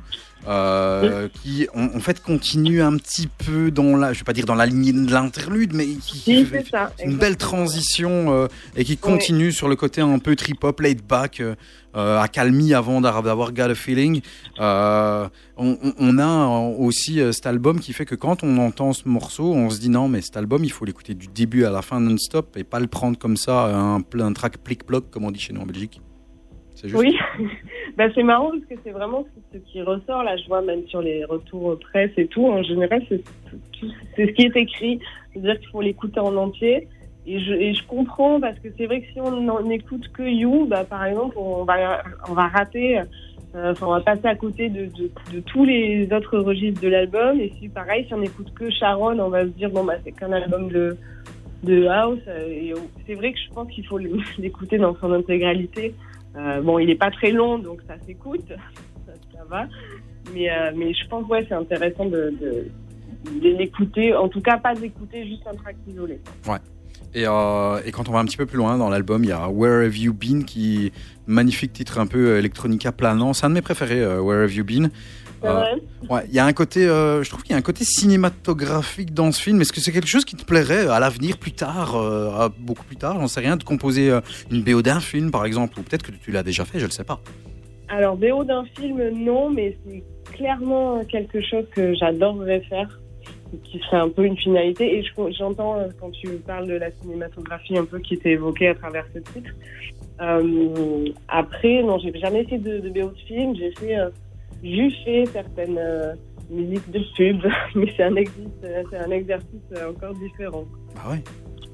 [0.48, 4.46] Euh, qui en, en fait continue un petit peu dans la je vais pas dire
[4.46, 6.92] dans la lignée de l'interlude mais qui, Si, fait ça.
[7.04, 8.46] une belle transition euh,
[8.76, 11.54] et qui continue sur le côté un peu trip hop laid back euh,
[11.96, 14.20] euh, à calmie avant d'avoir Got a Feeling.
[14.58, 16.46] On, a
[16.78, 20.08] aussi cet album qui fait que quand on entend ce morceau on se dit non
[20.08, 22.86] mais cet album il faut l'écouter du début à la fin non-stop et pas le
[22.86, 26.00] prendre comme ça un, un track plic-ploc comme on dit chez nous en Belgique
[26.84, 27.16] Oui,
[27.96, 30.36] bah, c'est marrant parce que c'est vraiment ce, qui ressort là.
[30.36, 32.46] Je vois même sur les retours presse et tout.
[32.46, 33.22] En général, c'est
[34.16, 35.00] ce qui est écrit.
[35.32, 36.88] C'est-à-dire qu'il faut l'écouter en entier.
[37.28, 40.84] Et je, comprends parce que c'est vrai que si on n'en écoute que You, bah,
[40.84, 42.98] par exemple, on va, on va rater.
[42.98, 43.04] euh,
[43.72, 47.40] Enfin, on va passer à côté de, de, tous les autres registres de l'album.
[47.40, 50.12] Et si pareil, si on n'écoute que Sharon, on va se dire bon bah c'est
[50.12, 50.96] qu'un album de
[51.64, 52.18] de house.
[53.06, 53.98] c'est vrai que je pense qu'il faut
[54.38, 55.94] l'écouter dans son intégralité.
[56.36, 58.46] Euh, bon, il n'est pas très long, donc ça s'écoute,
[59.06, 59.66] ça, va.
[60.34, 62.32] Mais, euh, mais je pense ouais, c'est intéressant de,
[63.42, 64.14] l'écouter.
[64.14, 66.20] En tout cas, pas d'écouter juste un track isolé.
[67.14, 69.32] Et, euh, et quand on va un petit peu plus loin dans l'album, il y
[69.32, 70.92] a Where Have You Been, qui
[71.26, 73.32] magnifique titre un peu electronica planant.
[73.32, 74.90] C'est un de mes préférés, Where Have You Been.
[75.42, 75.62] C'est Euh,
[76.10, 79.12] ouais, il y a un côté, euh, je trouve qu'il y a un côté cinématographique
[79.14, 79.60] dans ce film.
[79.60, 82.96] Est-ce que c'est quelque chose qui te plairait à l'avenir, plus tard, euh, beaucoup plus
[82.96, 86.02] tard, j'en sais rien, de composer euh, une BO d'un film, par exemple, ou peut-être
[86.02, 87.20] que tu l'as déjà fait, je ne sais pas.
[87.88, 90.02] Alors, BO d'un film, non, mais c'est
[90.32, 92.98] clairement quelque chose que j'adorerais faire,
[93.62, 94.98] qui serait un peu une finalité.
[94.98, 98.68] Et je- j'entends euh, quand tu parles de la cinématographie un peu qui était évoquée
[98.68, 99.50] à travers ce titre.
[100.20, 103.54] Euh, après, non, j'ai jamais fait de, de BO de film.
[103.54, 103.96] J'ai fait,
[104.62, 106.14] juste fait certaines euh,
[106.50, 107.42] musiques de pub,
[107.74, 110.64] mais c'est un, existe- euh, c'est un exercice euh, encore différent.
[110.94, 111.22] Bah ouais.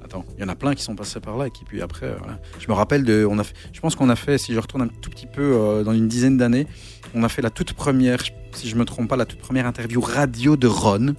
[0.03, 2.07] Attends, il y en a plein qui sont passés par là et qui puis après,
[2.07, 2.37] euh, voilà.
[2.59, 4.81] je me rappelle de, on a fait, je pense qu'on a fait, si je retourne
[4.83, 6.67] un tout petit peu euh, dans une dizaine d'années,
[7.15, 10.01] on a fait la toute première, si je me trompe pas, la toute première interview
[10.01, 11.13] radio de Ron.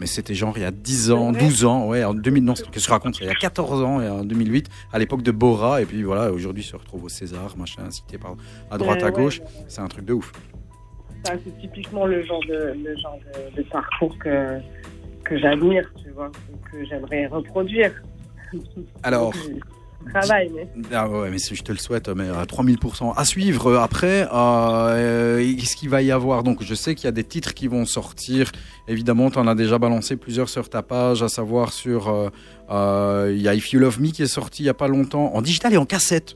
[0.00, 2.42] Mais c'était genre il y a 10 ans, C'est vrai 12 ans, ouais, en 2000,
[2.44, 5.22] non, qu'est-ce que je raconte Il y a 14 ans, et en 2008, à l'époque
[5.22, 8.34] de Bora, et puis voilà, aujourd'hui se retrouve au César, machin, cité par
[8.72, 10.32] à droite, Euh, à gauche, c'est un truc de ouf.
[11.24, 13.18] Ça, c'est typiquement le genre de, le genre
[13.54, 14.58] de, de parcours que,
[15.24, 16.30] que j'admire, tu vois,
[16.70, 17.92] que j'aimerais reproduire.
[19.02, 23.14] Alors, Je travaille, mais Ah ouais, mais je te le souhaite, mais à 3000%.
[23.16, 26.42] À suivre euh, après, euh, qu'est-ce qu'il va y avoir?
[26.42, 28.52] Donc, je sais qu'il y a des titres qui vont sortir.
[28.86, 32.08] Évidemment, tu en as déjà balancé plusieurs sur ta page, à savoir sur.
[32.10, 32.28] euh,
[32.70, 34.88] euh, Il y a If You Love Me qui est sorti il y a pas
[34.88, 36.34] longtemps, en digital et en cassette.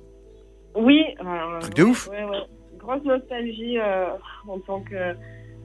[0.74, 1.04] oui.
[1.60, 2.08] Truc de ouf.
[2.08, 2.38] Ouais, ouais.
[2.88, 4.06] Grosse nostalgie euh,
[4.48, 5.14] en tant que.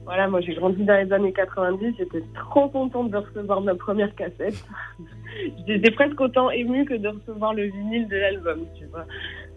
[0.04, 4.14] Voilà, moi j'ai grandi dans les années 90, j'étais trop contente de recevoir ma première
[4.14, 4.62] cassette.
[5.66, 9.06] j'étais presque autant émue que de recevoir le vinyle de l'album, tu vois.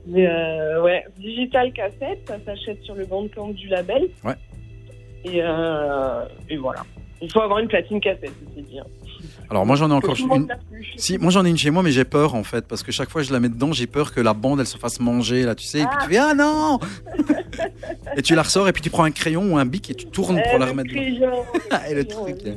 [0.06, 4.08] Mais euh, ouais, digital cassette, ça s'achète sur le bandcamp du label.
[4.24, 4.36] Ouais.
[5.26, 6.84] Et, euh, et voilà.
[7.22, 8.86] Il faut avoir une platine cassette, c'est bien.
[9.50, 10.48] Alors, moi, j'en ai encore une.
[10.98, 13.10] Si, moi j'en ai une chez moi, mais j'ai peur en fait, parce que chaque
[13.10, 15.44] fois que je la mets dedans, j'ai peur que la bande elle se fasse manger,
[15.44, 16.80] là, tu sais, et puis tu fais Ah non
[18.16, 20.08] Et tu la ressors, et puis tu prends un crayon ou un bic et tu
[20.08, 21.46] tournes pour la le remettre dedans.
[21.72, 22.38] Ah, et le truc.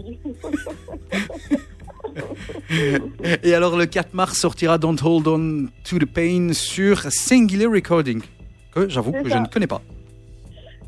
[3.43, 8.20] Et alors le 4 mars sortira Don't Hold On to the Pain sur Singular Recording,
[8.74, 9.37] que j'avoue que ça.
[9.37, 9.82] je ne connais pas.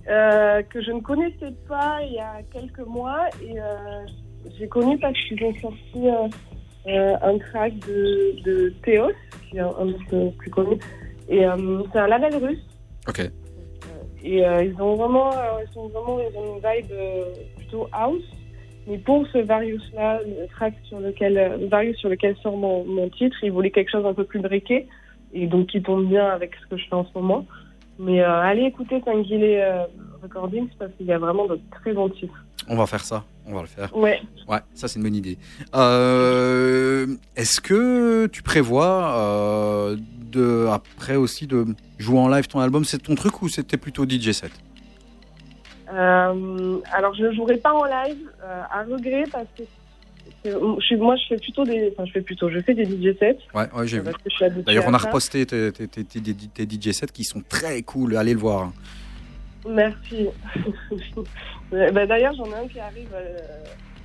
[0.09, 4.05] Euh, que je ne connaissais pas il y a quelques mois et euh,
[4.59, 6.28] j'ai connu parce qu'ils ont sorti euh,
[6.89, 9.12] euh, un track de, de Théos,
[9.48, 10.78] qui est un, peu plus connu,
[11.28, 12.66] Et euh, c'est un label russe.
[13.09, 13.31] Ok.
[14.24, 15.31] Et euh, ils ont vraiment,
[15.64, 16.93] ils sont vraiment, ils ont une vibe
[17.56, 18.23] plutôt house.
[18.89, 23.36] Mais pour ce Various-là, le track sur lequel, Various sur lequel sort mon, mon titre,
[23.44, 24.89] ils voulaient quelque chose un peu plus briqué.
[25.32, 27.47] Et donc qui tombe bien avec ce que je fais en ce moment.
[28.01, 29.64] Mais allez écouter Tanguilé
[30.20, 32.44] Recordings parce qu'il y a vraiment de très bons titres.
[32.69, 33.24] On va faire ça.
[33.47, 33.94] On va le faire.
[33.97, 34.20] Ouais.
[34.48, 35.36] Ouais, ça c'est une bonne idée.
[35.74, 37.06] Euh,
[37.36, 39.97] Est-ce que tu prévois euh,
[40.31, 41.66] de après aussi de
[41.98, 44.52] jouer en live ton album C'est ton truc ou c'était plutôt DJ set?
[45.93, 48.31] Euh, alors je ne jouerai pas en live
[48.70, 49.62] à regret parce que
[50.43, 52.85] c'est- je suis- moi je fais plutôt des, enfin je fais plutôt, je fais des
[52.86, 53.39] DJ sets.
[53.55, 54.10] Ouais, ouais, j'ai vu.
[54.64, 58.16] D'ailleurs, on a reposté tes, tes- tes- tes- tes DJ sets qui sont très cool.
[58.16, 58.73] Allez le voir.
[59.69, 60.29] Merci.
[61.73, 63.47] Euh, bah, D'ailleurs, j'en ai un qui arrive euh,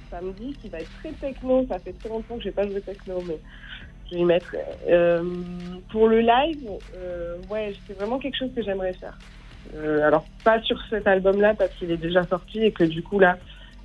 [0.09, 1.65] samedi qui va être très techno.
[1.67, 3.37] Ça fait très longtemps que j'ai pas joué techno, mais
[4.09, 4.55] je vais y mettre.
[4.87, 5.21] Euh,
[5.91, 9.19] pour le live, euh, ouais, c'est vraiment quelque chose que j'aimerais faire.
[9.73, 13.19] Euh, alors, pas sur cet album-là parce qu'il est déjà sorti et que du coup,
[13.19, 13.37] là,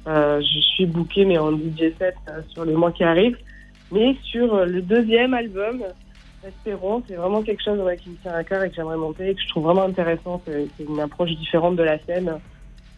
[0.07, 3.39] euh, je suis bookée, mais en DJ set euh, sur les mois qui arrivent.
[3.91, 5.83] Mais sur le deuxième album,
[6.47, 9.31] Espérons, c'est vraiment quelque chose ouais, qui me tient à cœur et que j'aimerais monter
[9.31, 10.43] et que je trouve vraiment intéressant.
[10.47, 12.39] C'est c'est une approche différente de la scène.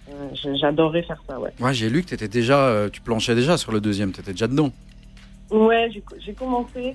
[0.08, 1.50] Euh, j'ai- J'adorerais faire ça, ouais.
[1.60, 4.12] Ouais, j'ai lu que t'étais déjà, euh, tu planchais déjà sur le deuxième.
[4.12, 4.70] T'étais déjà dedans.
[5.50, 6.94] Ouais, j'ai j'ai commencé.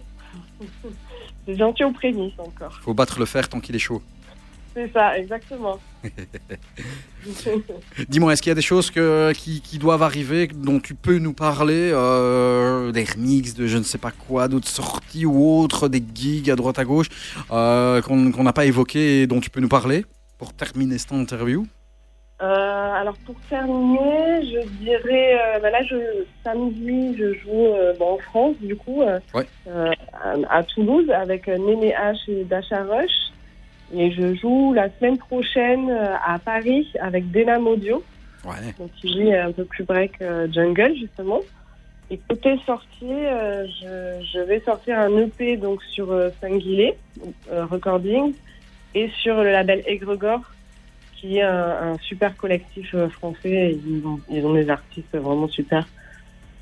[1.46, 2.74] C'est gentil aux prémices encore.
[2.82, 4.02] Faut battre le fer tant qu'il est chaud.
[4.74, 5.80] C'est ça, exactement.
[8.08, 11.18] Dis-moi, est-ce qu'il y a des choses que, qui, qui doivent arriver dont tu peux
[11.18, 15.88] nous parler euh, Des remixes de je ne sais pas quoi, d'autres sorties ou autres,
[15.90, 17.08] des gigs à droite à gauche
[17.52, 20.06] euh, qu'on n'a pas évoqué et dont tu peux nous parler
[20.38, 21.66] pour terminer cette interview?
[22.42, 25.98] Euh, alors pour terminer, je dirais, euh, bah là, je,
[26.42, 29.46] samedi, je joue euh, bon, en France, du coup, Ouais.
[29.70, 33.12] à, à Toulouse avec Néné H et Dasha Rush.
[33.94, 38.04] Et je joue la semaine prochaine euh, à Paris avec Denam Audio,
[38.46, 38.74] Ouais.
[38.78, 41.40] donc qui joue un peu plus break euh, jungle justement.
[42.12, 46.96] Et côté sortie, euh, je, je vais sortir un EP donc sur euh, Singuilé
[47.52, 48.34] euh, Recordings
[48.96, 50.42] et sur le label Egregore
[51.16, 53.78] qui est un, un super collectif euh, français.
[53.86, 55.86] Ils ont, ils ont des artistes vraiment super.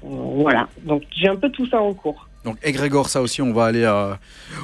[0.04, 2.27] Euh, voilà, donc j'ai un peu tout ça en cours.
[2.48, 4.14] Donc Egrégor, ça aussi, on va aller, euh,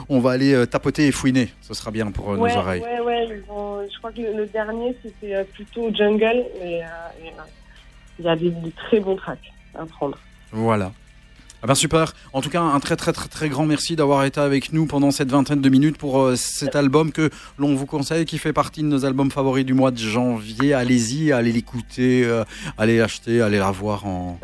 [0.07, 1.49] on va aller euh, tapoter et fouiner.
[1.59, 2.81] Ce sera bien pour euh, ouais, nos oreilles.
[2.81, 3.27] ouais, ouais.
[3.91, 6.81] je crois que le, le dernier c'était plutôt jungle, mais
[8.19, 10.17] il y a des, des très bons tracks à prendre.
[10.53, 10.93] Voilà.
[11.63, 12.11] Ah ben super.
[12.33, 15.11] En tout cas, un très très très très grand merci d'avoir été avec nous pendant
[15.11, 18.81] cette vingtaine de minutes pour euh, cet album que l'on vous conseille, qui fait partie
[18.81, 20.73] de nos albums favoris du mois de janvier.
[20.73, 22.43] Allez-y, allez l'écouter, euh,
[22.77, 24.41] allez l'acheter, allez la voir en,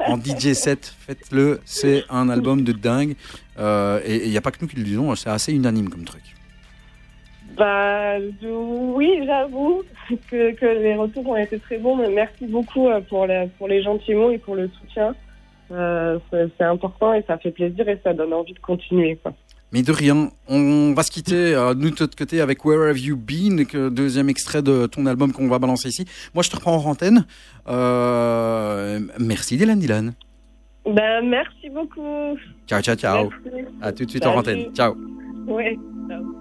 [0.00, 0.92] en, DJ set.
[1.06, 1.60] Faites-le.
[1.64, 3.14] C'est un album de dingue.
[3.60, 6.04] Euh, et il n'y a pas que nous qui le disons, c'est assez unanime comme
[6.04, 6.34] truc.
[7.56, 9.84] Bah oui, j'avoue
[10.28, 11.94] que, les retours ont été très bons.
[11.94, 15.14] Mais merci beaucoup pour, la, pour les gentils mots et pour le soutien.
[15.72, 19.16] Euh, c'est important et ça fait plaisir et ça donne envie de continuer.
[19.22, 19.32] Quoi.
[19.72, 22.98] Mais de rien, on va se quitter, euh, nous de notre côté, avec Where Have
[22.98, 26.06] You Been, que deuxième extrait de ton album qu'on va balancer ici.
[26.34, 27.24] Moi, je te reprends en antenne.
[27.68, 30.12] Euh, merci Dylan Dylan.
[30.86, 32.36] Ben, merci beaucoup.
[32.66, 33.30] Ciao, ciao, ciao.
[33.44, 33.68] Merci.
[33.80, 34.72] À tout de suite en antenne.
[34.74, 34.96] Ciao.
[35.46, 35.78] Ouais.
[36.10, 36.39] Thank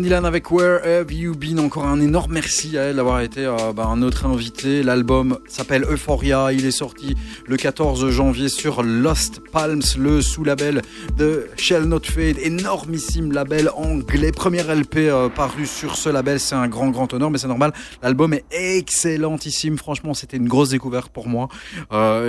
[0.00, 3.72] Dylan avec Where Have You Been Encore un énorme merci à elle d'avoir été euh,
[3.74, 4.82] bah, notre invité.
[4.82, 6.50] L'album s'appelle Euphoria.
[6.52, 7.14] Il est sorti
[7.46, 10.80] le 14 janvier sur Lost Palms, le sous-label
[11.18, 12.38] de Shell Not Fade.
[12.38, 14.32] Énormissime label anglais.
[14.32, 16.40] Premier LP euh, paru sur ce label.
[16.40, 17.72] C'est un grand, grand honneur, mais c'est normal.
[18.02, 19.76] L'album est excellentissime.
[19.76, 21.48] Franchement, c'était une grosse découverte pour moi.
[21.92, 22.21] Euh,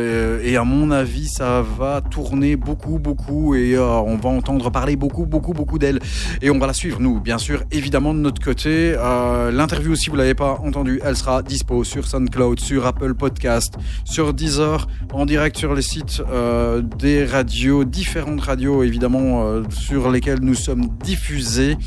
[0.43, 3.55] et à mon avis, ça va tourner beaucoup, beaucoup.
[3.55, 5.99] Et euh, on va entendre parler beaucoup, beaucoup, beaucoup d'elle.
[6.41, 8.95] Et on va la suivre, nous, bien sûr, évidemment, de notre côté.
[8.97, 13.75] Euh, L'interview, si vous l'avez pas entendu, elle sera dispo sur SoundCloud, sur Apple Podcast,
[14.05, 20.09] sur Deezer, en direct sur les sites euh, des radios, différentes radios, évidemment, euh, sur
[20.09, 21.77] lesquelles nous sommes diffusés.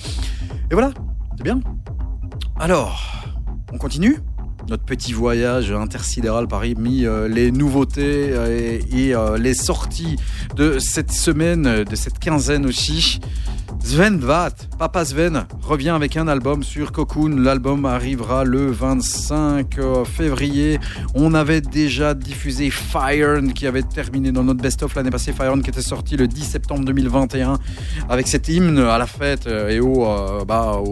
[0.71, 0.93] Et voilà,
[1.37, 1.61] c'est bien.
[2.59, 3.25] Alors,
[3.73, 4.17] on continue?
[4.69, 10.17] Notre petit voyage intersidéral parmi euh, les nouveautés euh, et, euh, les sorties
[10.57, 13.21] de cette semaine, de cette quinzaine aussi.
[13.87, 14.51] Sven Vat,
[14.81, 17.37] Papa Sven, revient avec un album sur Cocoon.
[17.37, 20.81] L'album arrivera le 25 euh, février.
[21.15, 25.33] On avait déjà diffusé Fire qui avait terminé dans notre best-of l'année passée.
[25.33, 27.59] Fire qui était sorti le 10 septembre 2021
[28.09, 30.83] avec cet hymne à la fête euh, et au, euh, bah,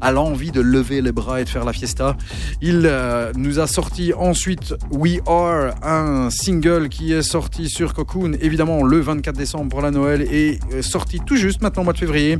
[0.00, 2.16] à l'envie de lever les bras et de faire la fiesta.
[2.62, 2.90] Il
[3.36, 9.00] nous a sorti ensuite We Are, un single qui est sorti sur Cocoon, évidemment le
[9.00, 12.37] 24 décembre pour la Noël et sorti tout juste maintenant au mois de février.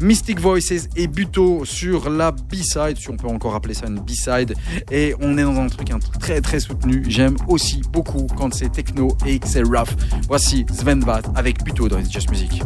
[0.00, 4.54] Mystic Voices et Buto sur la B-side, si on peut encore appeler ça une B-side.
[4.90, 5.90] Et on est dans un truc
[6.20, 7.04] très très soutenu.
[7.08, 9.90] J'aime aussi beaucoup quand c'est techno et que c'est rough.
[10.28, 12.62] Voici Sven Vat avec Buto dans It's Just Music.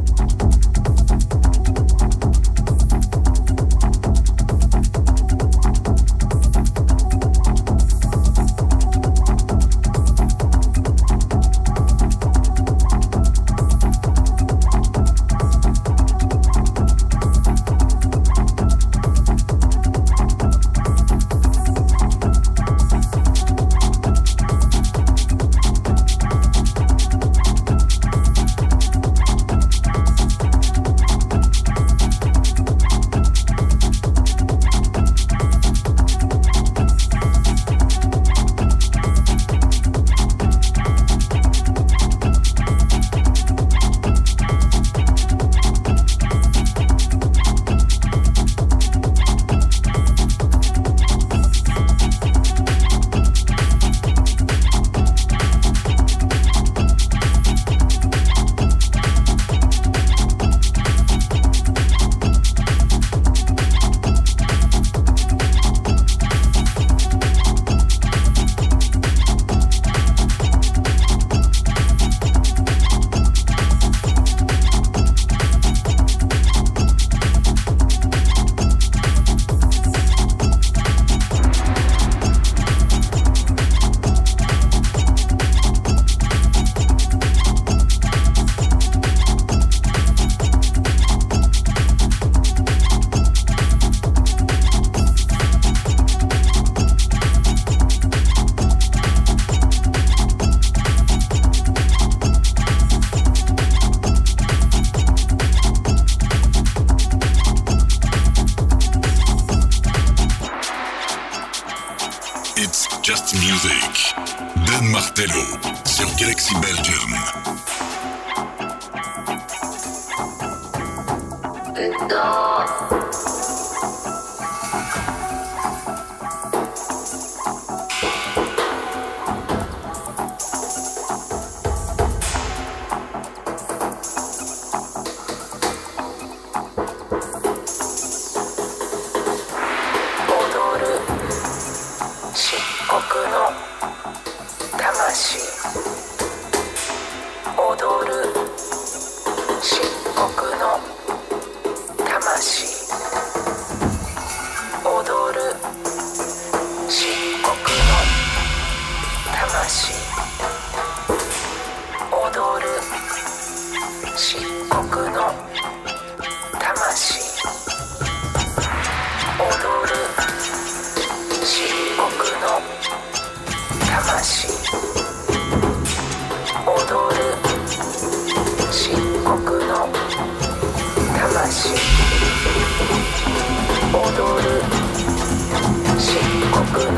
[186.74, 186.90] 魂。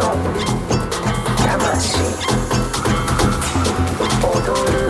[4.23, 4.87] 踊る。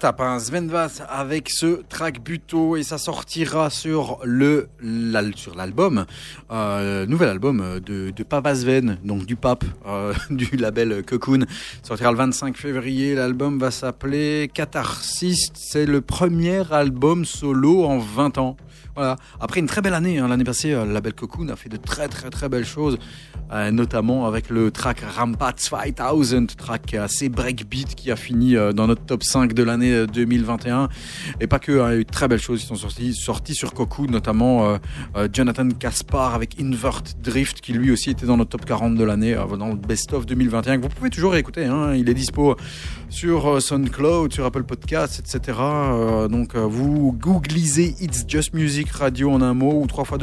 [0.00, 0.38] Ça hein.
[0.38, 4.70] Sven Vath avec ce track buto et ça sortira sur le
[5.36, 6.06] sur l'album,
[6.50, 11.44] euh, nouvel album de, de Papa Sven, donc du pape euh, du label Cocoon.
[11.82, 13.14] Sortira le 25 février.
[13.14, 15.50] L'album va s'appeler Catharsis.
[15.52, 18.56] C'est le premier album solo en 20 ans.
[18.96, 21.76] Après une très belle année, hein, l'année passée, euh, le label Cocoon a fait de
[21.76, 22.98] très très très belles choses,
[23.52, 28.86] euh, notamment avec le track Rampart 5000, track assez breakbeat qui a fini euh, dans
[28.86, 30.88] notre top 5 de l'année euh, 2021.
[31.40, 33.14] Et pas que, hein, il y a eu de très belles choses qui sont sorties,
[33.54, 34.78] sur Cocoon, notamment
[35.32, 39.34] Jonathan Caspar avec Invert Drift, qui lui aussi était dans notre top 40 de l'année,
[39.58, 41.64] dans le Best of 2021, que vous pouvez toujours écouter.
[41.64, 42.56] Hein, il est dispo
[43.12, 45.58] sur euh, SoundCloud, sur Apple Podcasts, etc.
[45.60, 50.18] Euh, donc euh, vous googlisez It's Just Music Radio en un mot ou 3 fois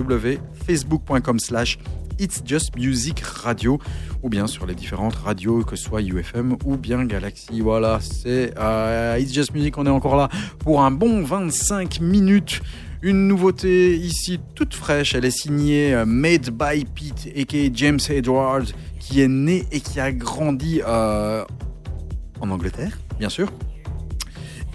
[0.66, 1.78] facebook.com slash
[2.20, 3.80] It's Just Music Radio
[4.24, 7.62] ou bien sur les différentes radios que ce soit UFM ou bien Galaxy.
[7.62, 8.54] Voilà, c'est
[9.20, 12.62] It's Just Music, on est encore là pour un bon 25 minutes.
[13.02, 18.66] Une nouveauté ici toute fraîche, elle est signée Made by Pete aka James Edwards
[19.00, 21.44] qui est né et qui a grandi euh,
[22.42, 23.52] en Angleterre, bien sûr.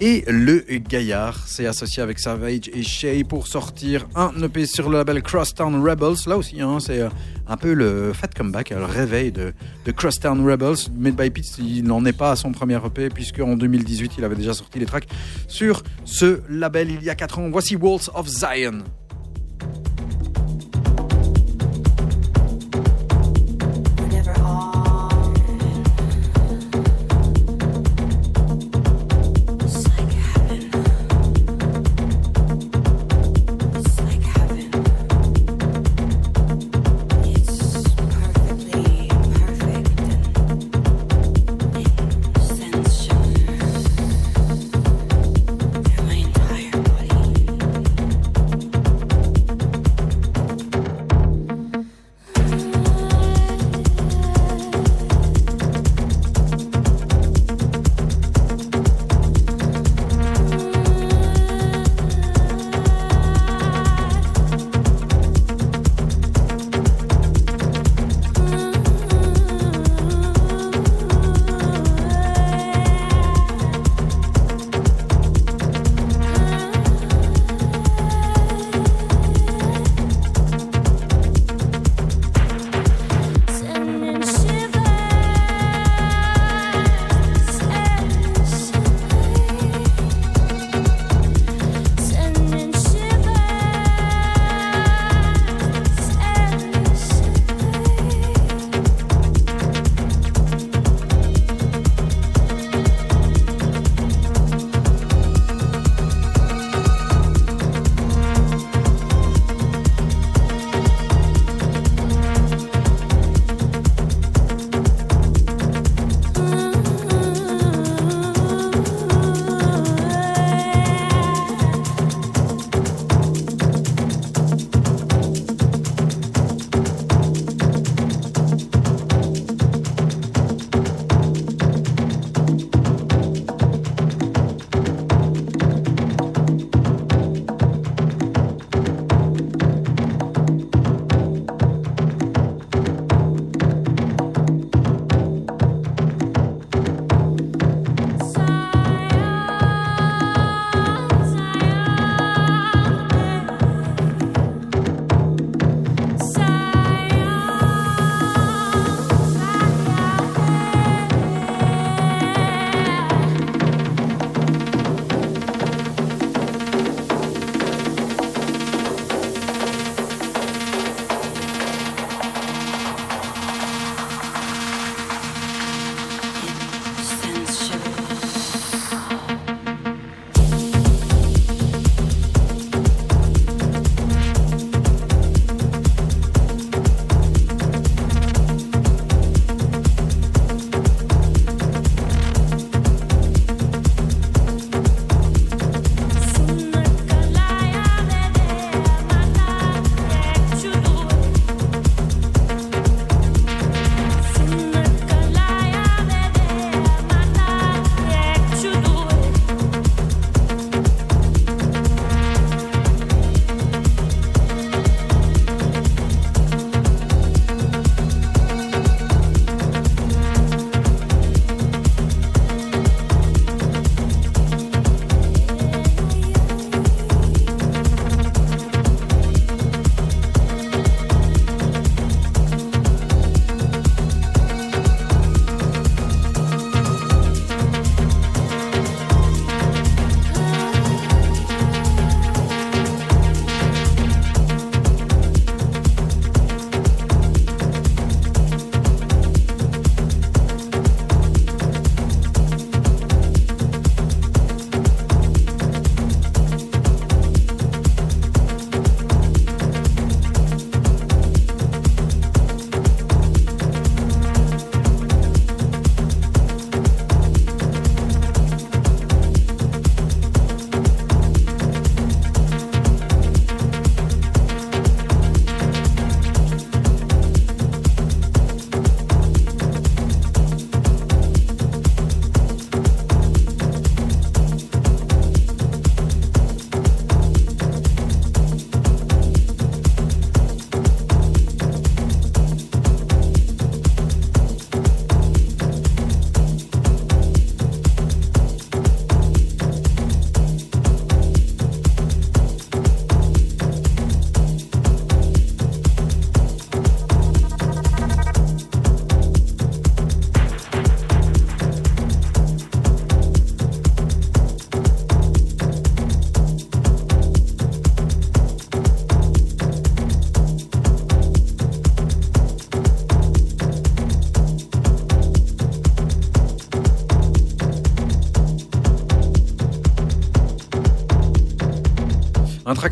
[0.00, 4.98] Et le Gaillard s'est associé avec Savage et Shay pour sortir un EP sur le
[4.98, 6.26] label Crosstown Rebels.
[6.26, 7.08] Là aussi, hein, c'est euh,
[7.46, 9.54] un peu le fat comeback, euh, le réveil de,
[9.84, 10.90] de Crosstown Rebels.
[10.96, 14.24] Made by Pete, il n'en est pas à son premier EP, puisque en 2018, il
[14.24, 15.06] avait déjà sorti les tracks
[15.46, 17.48] sur ce label il y a 4 ans.
[17.50, 18.82] Voici Walls of Zion.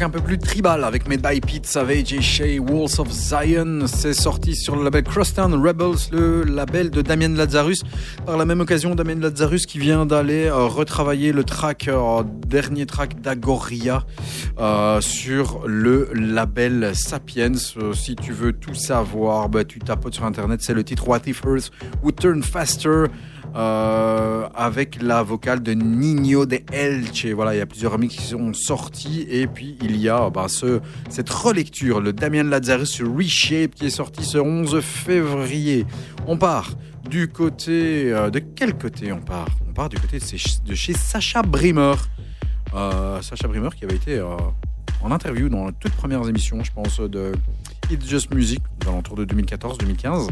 [0.01, 3.87] Un peu plus tribal avec by Pete Savage et Shay Walls of Zion.
[3.87, 7.83] C'est sorti sur le label Crosstown Rebels, le label de Damien Lazarus.
[8.25, 12.87] Par la même occasion, Damien Lazarus qui vient d'aller euh, retravailler le track, euh, dernier
[12.87, 14.05] track d'Agoria
[14.59, 17.53] euh, sur le label Sapiens.
[17.93, 21.43] Si tu veux tout savoir, bah, tu tapotes sur internet, c'est le titre What If
[21.45, 21.71] Earth
[22.03, 23.09] Would Turn Faster.
[23.55, 27.27] Euh, avec la vocale de Nino de Elche.
[27.27, 29.27] Voilà, il y a plusieurs remix qui sont sortis.
[29.29, 30.81] Et puis, il y a bah, ce,
[31.11, 35.87] cette relecture, le Damien Lazarus Reshape, qui est sorti ce 11 février.
[36.27, 36.71] On part
[37.09, 38.13] du côté...
[38.13, 39.49] euh, de quel côté on part?
[39.69, 41.95] On part du côté de, chez- Sacha Brimmer.
[42.75, 44.37] Euh, Sacha Brimmer qui avait été euh,
[45.03, 47.33] en interview dans les toutes premières émissions, je pense, de
[47.91, 50.29] It's Just Music, dans l'entour de 2014-2015.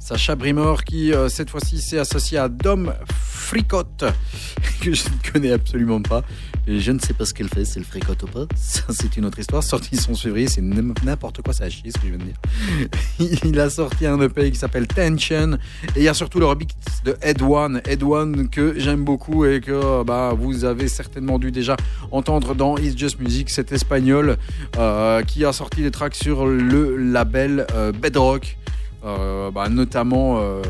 [0.00, 4.04] Sacha Brimmer qui euh, cette fois-ci s'est associé à Dom Fricotte
[4.80, 6.24] que je ne connais absolument pas
[6.66, 8.46] et je ne sais pas ce qu'elle fait, si elle fricote ou pas.
[8.54, 9.62] Ça c'est une autre histoire.
[9.62, 12.24] Sorti le 11 février, c'est n'importe quoi, ça a chier ce que je viens de
[12.24, 13.40] dire.
[13.44, 15.58] Il a sorti un EP qui s'appelle Tension
[15.94, 16.74] et il y a surtout le remix
[17.04, 21.50] de Ed One, Ed One que j'aime beaucoup et que bah vous avez certainement dû
[21.50, 21.76] déjà
[22.10, 24.36] entendre dans It's Just Music, cet espagnol
[24.78, 28.56] euh, qui a sorti des tracks sur le label euh, Bedrock.
[29.02, 30.60] Euh, bah, notamment euh,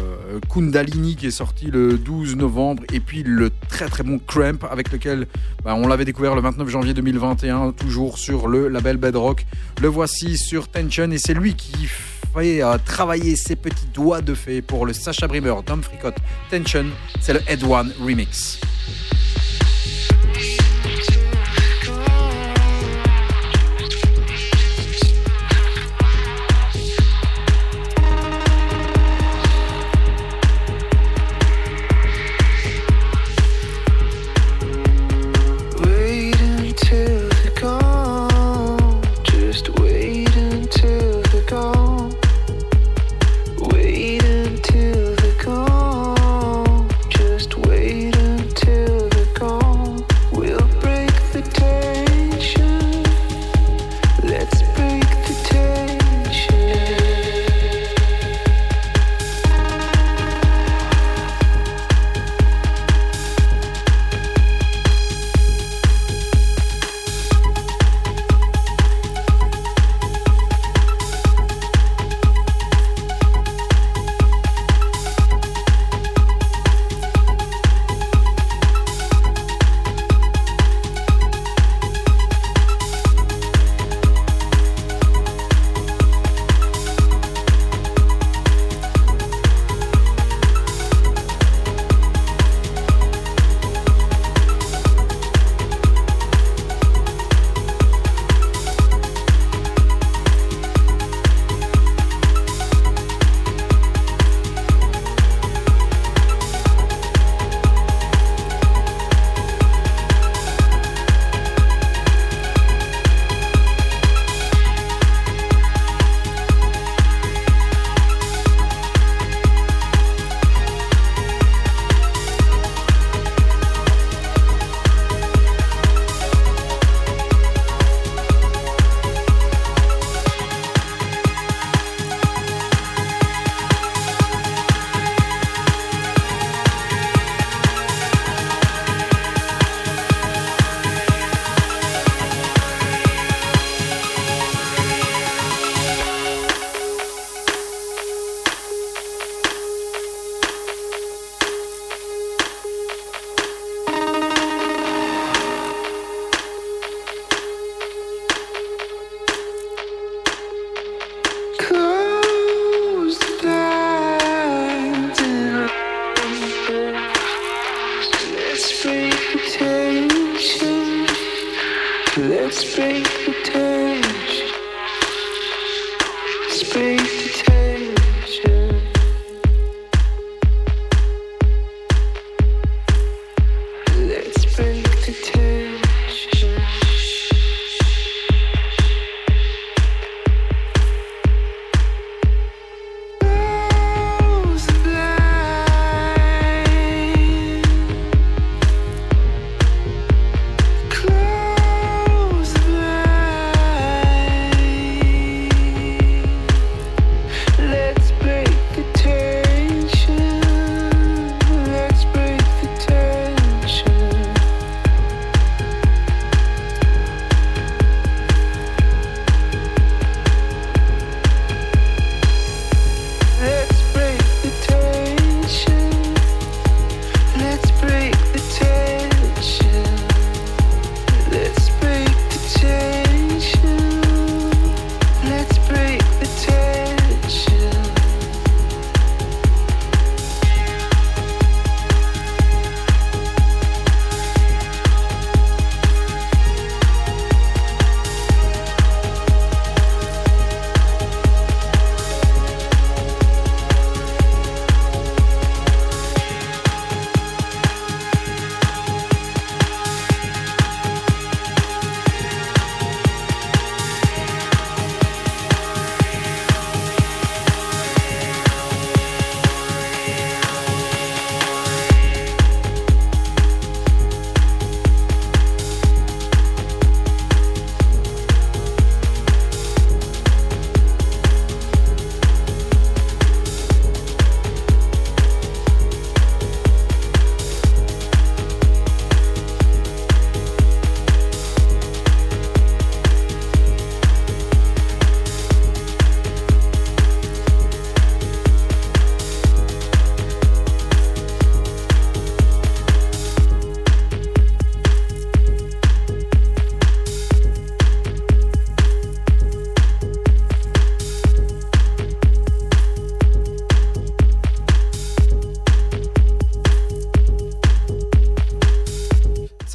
[0.49, 4.93] Kundalini qui est sorti le 12 novembre et puis le très très bon Cramp avec
[4.93, 5.27] lequel
[5.65, 9.47] bah, on l'avait découvert le 29 janvier 2021 toujours sur le label Bedrock.
[9.83, 11.89] Le voici sur Tension et c'est lui qui
[12.33, 16.19] fait euh, travailler ses petits doigts de fée pour le Sacha Brimmer Tom Fricotte.
[16.53, 16.87] Tension
[17.21, 18.61] c'est le Head One Remix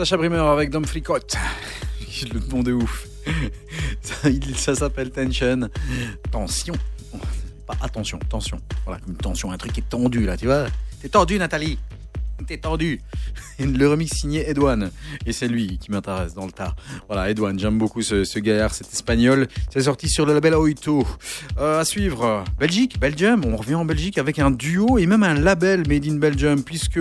[0.06, 1.36] Sacha avec Dom Flicott.
[2.07, 3.07] Je le nom de ouf.
[4.56, 5.68] Ça, s'appelle Tension.
[6.32, 6.76] Tension.
[7.65, 8.60] Pas attention, tension.
[8.86, 10.68] Voilà, comme tension, un truc qui est tendu là, tu vois.
[11.02, 11.80] T'es tendu, Nathalie.
[12.45, 13.02] T'es tendu.
[13.60, 14.91] Le remix signé Edouane.
[15.26, 16.76] Et c'est lui qui m'intéresse dans le tas.
[17.07, 19.48] Voilà, Edouane, j'aime beaucoup ce, ce gaillard, c'est espagnol.
[19.73, 21.07] C'est sorti sur le label Oito.
[21.57, 23.44] Euh, à suivre, Belgique, Belgium.
[23.45, 26.99] On revient en Belgique avec un duo et même un label made in Belgium, puisque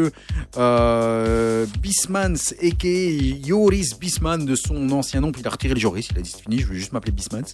[0.57, 3.47] euh, Bismans, a.k.a.
[3.47, 6.31] Joris Bisman, de son ancien nom, puis il a retiré le Joris, il a dit
[6.31, 7.53] c'est fini, je vais juste m'appeler Bismans.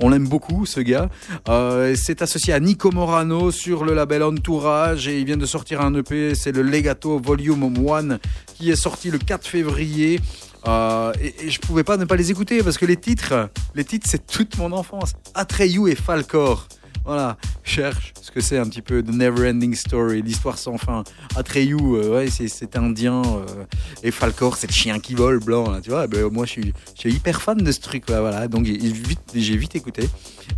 [0.00, 1.08] On l'aime beaucoup, ce gars.
[1.48, 5.80] Euh, c'est associé à Nico Morano sur le label Entourage et il vient de sortir
[5.80, 8.18] un EP, c'est le Legato Volume 1
[8.54, 10.20] qui est sorti le 4 février.
[10.66, 13.84] Euh, et, et je pouvais pas ne pas les écouter parce que les titres, les
[13.84, 15.14] titres, c'est toute mon enfance.
[15.34, 16.68] Atreyu et Falcor.
[17.04, 21.02] Voilà, cherche ce que c'est un petit peu The Never Ending Story, l'histoire sans fin.
[21.34, 23.64] Atreyu, euh, ouais, c'est, c'est indien, euh,
[24.04, 26.06] et Falcor, c'est le chien qui vole blanc, tu vois.
[26.06, 26.72] Ben, moi, je suis,
[27.04, 28.46] hyper fan de ce truc, là, voilà.
[28.46, 30.08] Donc, j'ai vite, écouté.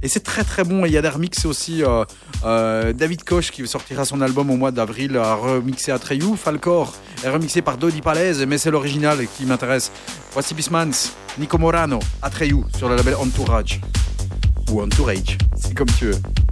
[0.02, 0.84] Et c'est très très bon.
[0.84, 1.82] Il y a des remixes aussi.
[2.44, 6.36] euh, David Koch qui sortira son album au mois d'avril a remixé Atreyu.
[6.36, 9.90] Falcor est remixé par Dodi Palaise, mais c'est l'original qui m'intéresse.
[10.32, 13.80] Voici Bismans, Nico Morano, Atreyu sur le label Entourage.
[14.70, 16.43] Ou Entourage, c'est comme tu veux.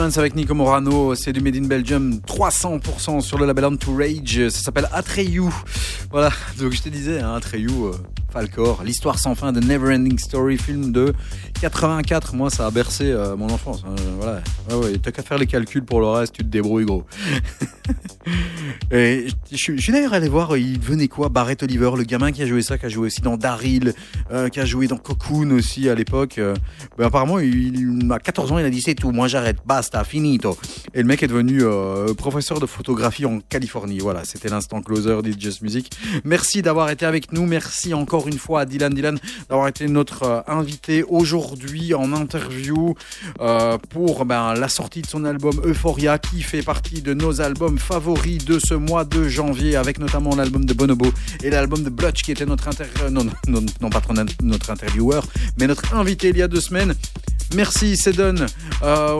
[0.00, 1.16] Avec Nico Morano.
[1.16, 4.48] C'est du Made in Belgium, 300% sur le label Rage.
[4.48, 5.46] Ça s'appelle Atreyu.
[6.12, 6.30] Voilà,
[6.60, 7.92] donc je te disais, hein, Atreyu, euh,
[8.32, 11.12] Falcor, l'histoire sans fin de Neverending Story, film de
[11.60, 12.36] 84.
[12.36, 13.82] Moi, ça a bercé euh, mon enfance.
[13.88, 13.96] hein.
[14.20, 14.40] Voilà,
[14.78, 17.04] ouais, t'as qu'à faire les calculs pour le reste, tu te débrouilles, gros.
[18.92, 22.46] Et je suis d'ailleurs allé voir, il venait quoi Barrett Oliver, le gamin qui a
[22.46, 23.94] joué ça, qui a joué aussi dans Daryl,
[24.30, 26.38] euh, qui a joué dans Cocoon aussi à l'époque.
[26.38, 26.54] Euh,
[26.96, 30.04] ben, apparemment, il, il a 14 ans, il a dit c'est tout, moi j'arrête, basta,
[30.04, 30.56] finito.
[30.98, 34.00] Et le mec est devenu euh, professeur de photographie en Californie.
[34.00, 35.92] Voilà, c'était l'instant closer d'It's Just Music.
[36.24, 37.46] Merci d'avoir été avec nous.
[37.46, 39.16] Merci encore une fois à Dylan Dylan
[39.48, 42.96] d'avoir été notre euh, invité aujourd'hui en interview
[43.40, 47.78] euh, pour ben, la sortie de son album Euphoria qui fait partie de nos albums
[47.78, 51.06] favoris de ce mois de janvier avec notamment l'album de Bonobo
[51.44, 52.86] et l'album de Blutch qui était notre inter...
[53.12, 53.24] non,
[53.88, 54.02] pas
[54.42, 55.24] notre intervieweur
[55.60, 56.96] mais notre invité il y a deux semaines.
[57.54, 57.96] Merci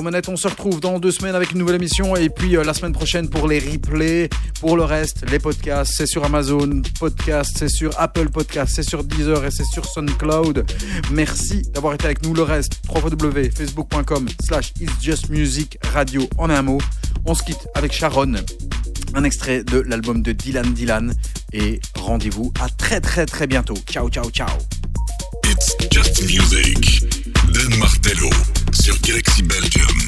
[0.03, 2.73] manettes, on se retrouve dans deux semaines avec une nouvelle émission et puis euh, la
[2.73, 4.31] semaine prochaine pour les replays.
[4.61, 9.05] Pour le reste, les podcasts, c'est sur Amazon Podcast, c'est sur Apple Podcast, c'est sur
[9.05, 10.65] Deezer et c'est sur SoundCloud.
[11.11, 12.33] Merci d'avoir été avec nous.
[12.33, 16.79] Le reste, www.facebook.com slash It's Just Music Radio en un mot.
[17.27, 18.37] On se quitte avec Sharon.
[19.13, 21.13] Un extrait de l'album de Dylan Dylan
[21.53, 23.77] et rendez-vous à très très très bientôt.
[23.87, 24.49] Ciao ciao ciao.
[25.45, 27.05] It's just music.
[27.53, 28.31] Dan Martello
[28.73, 30.08] sur Galaxy Belgium.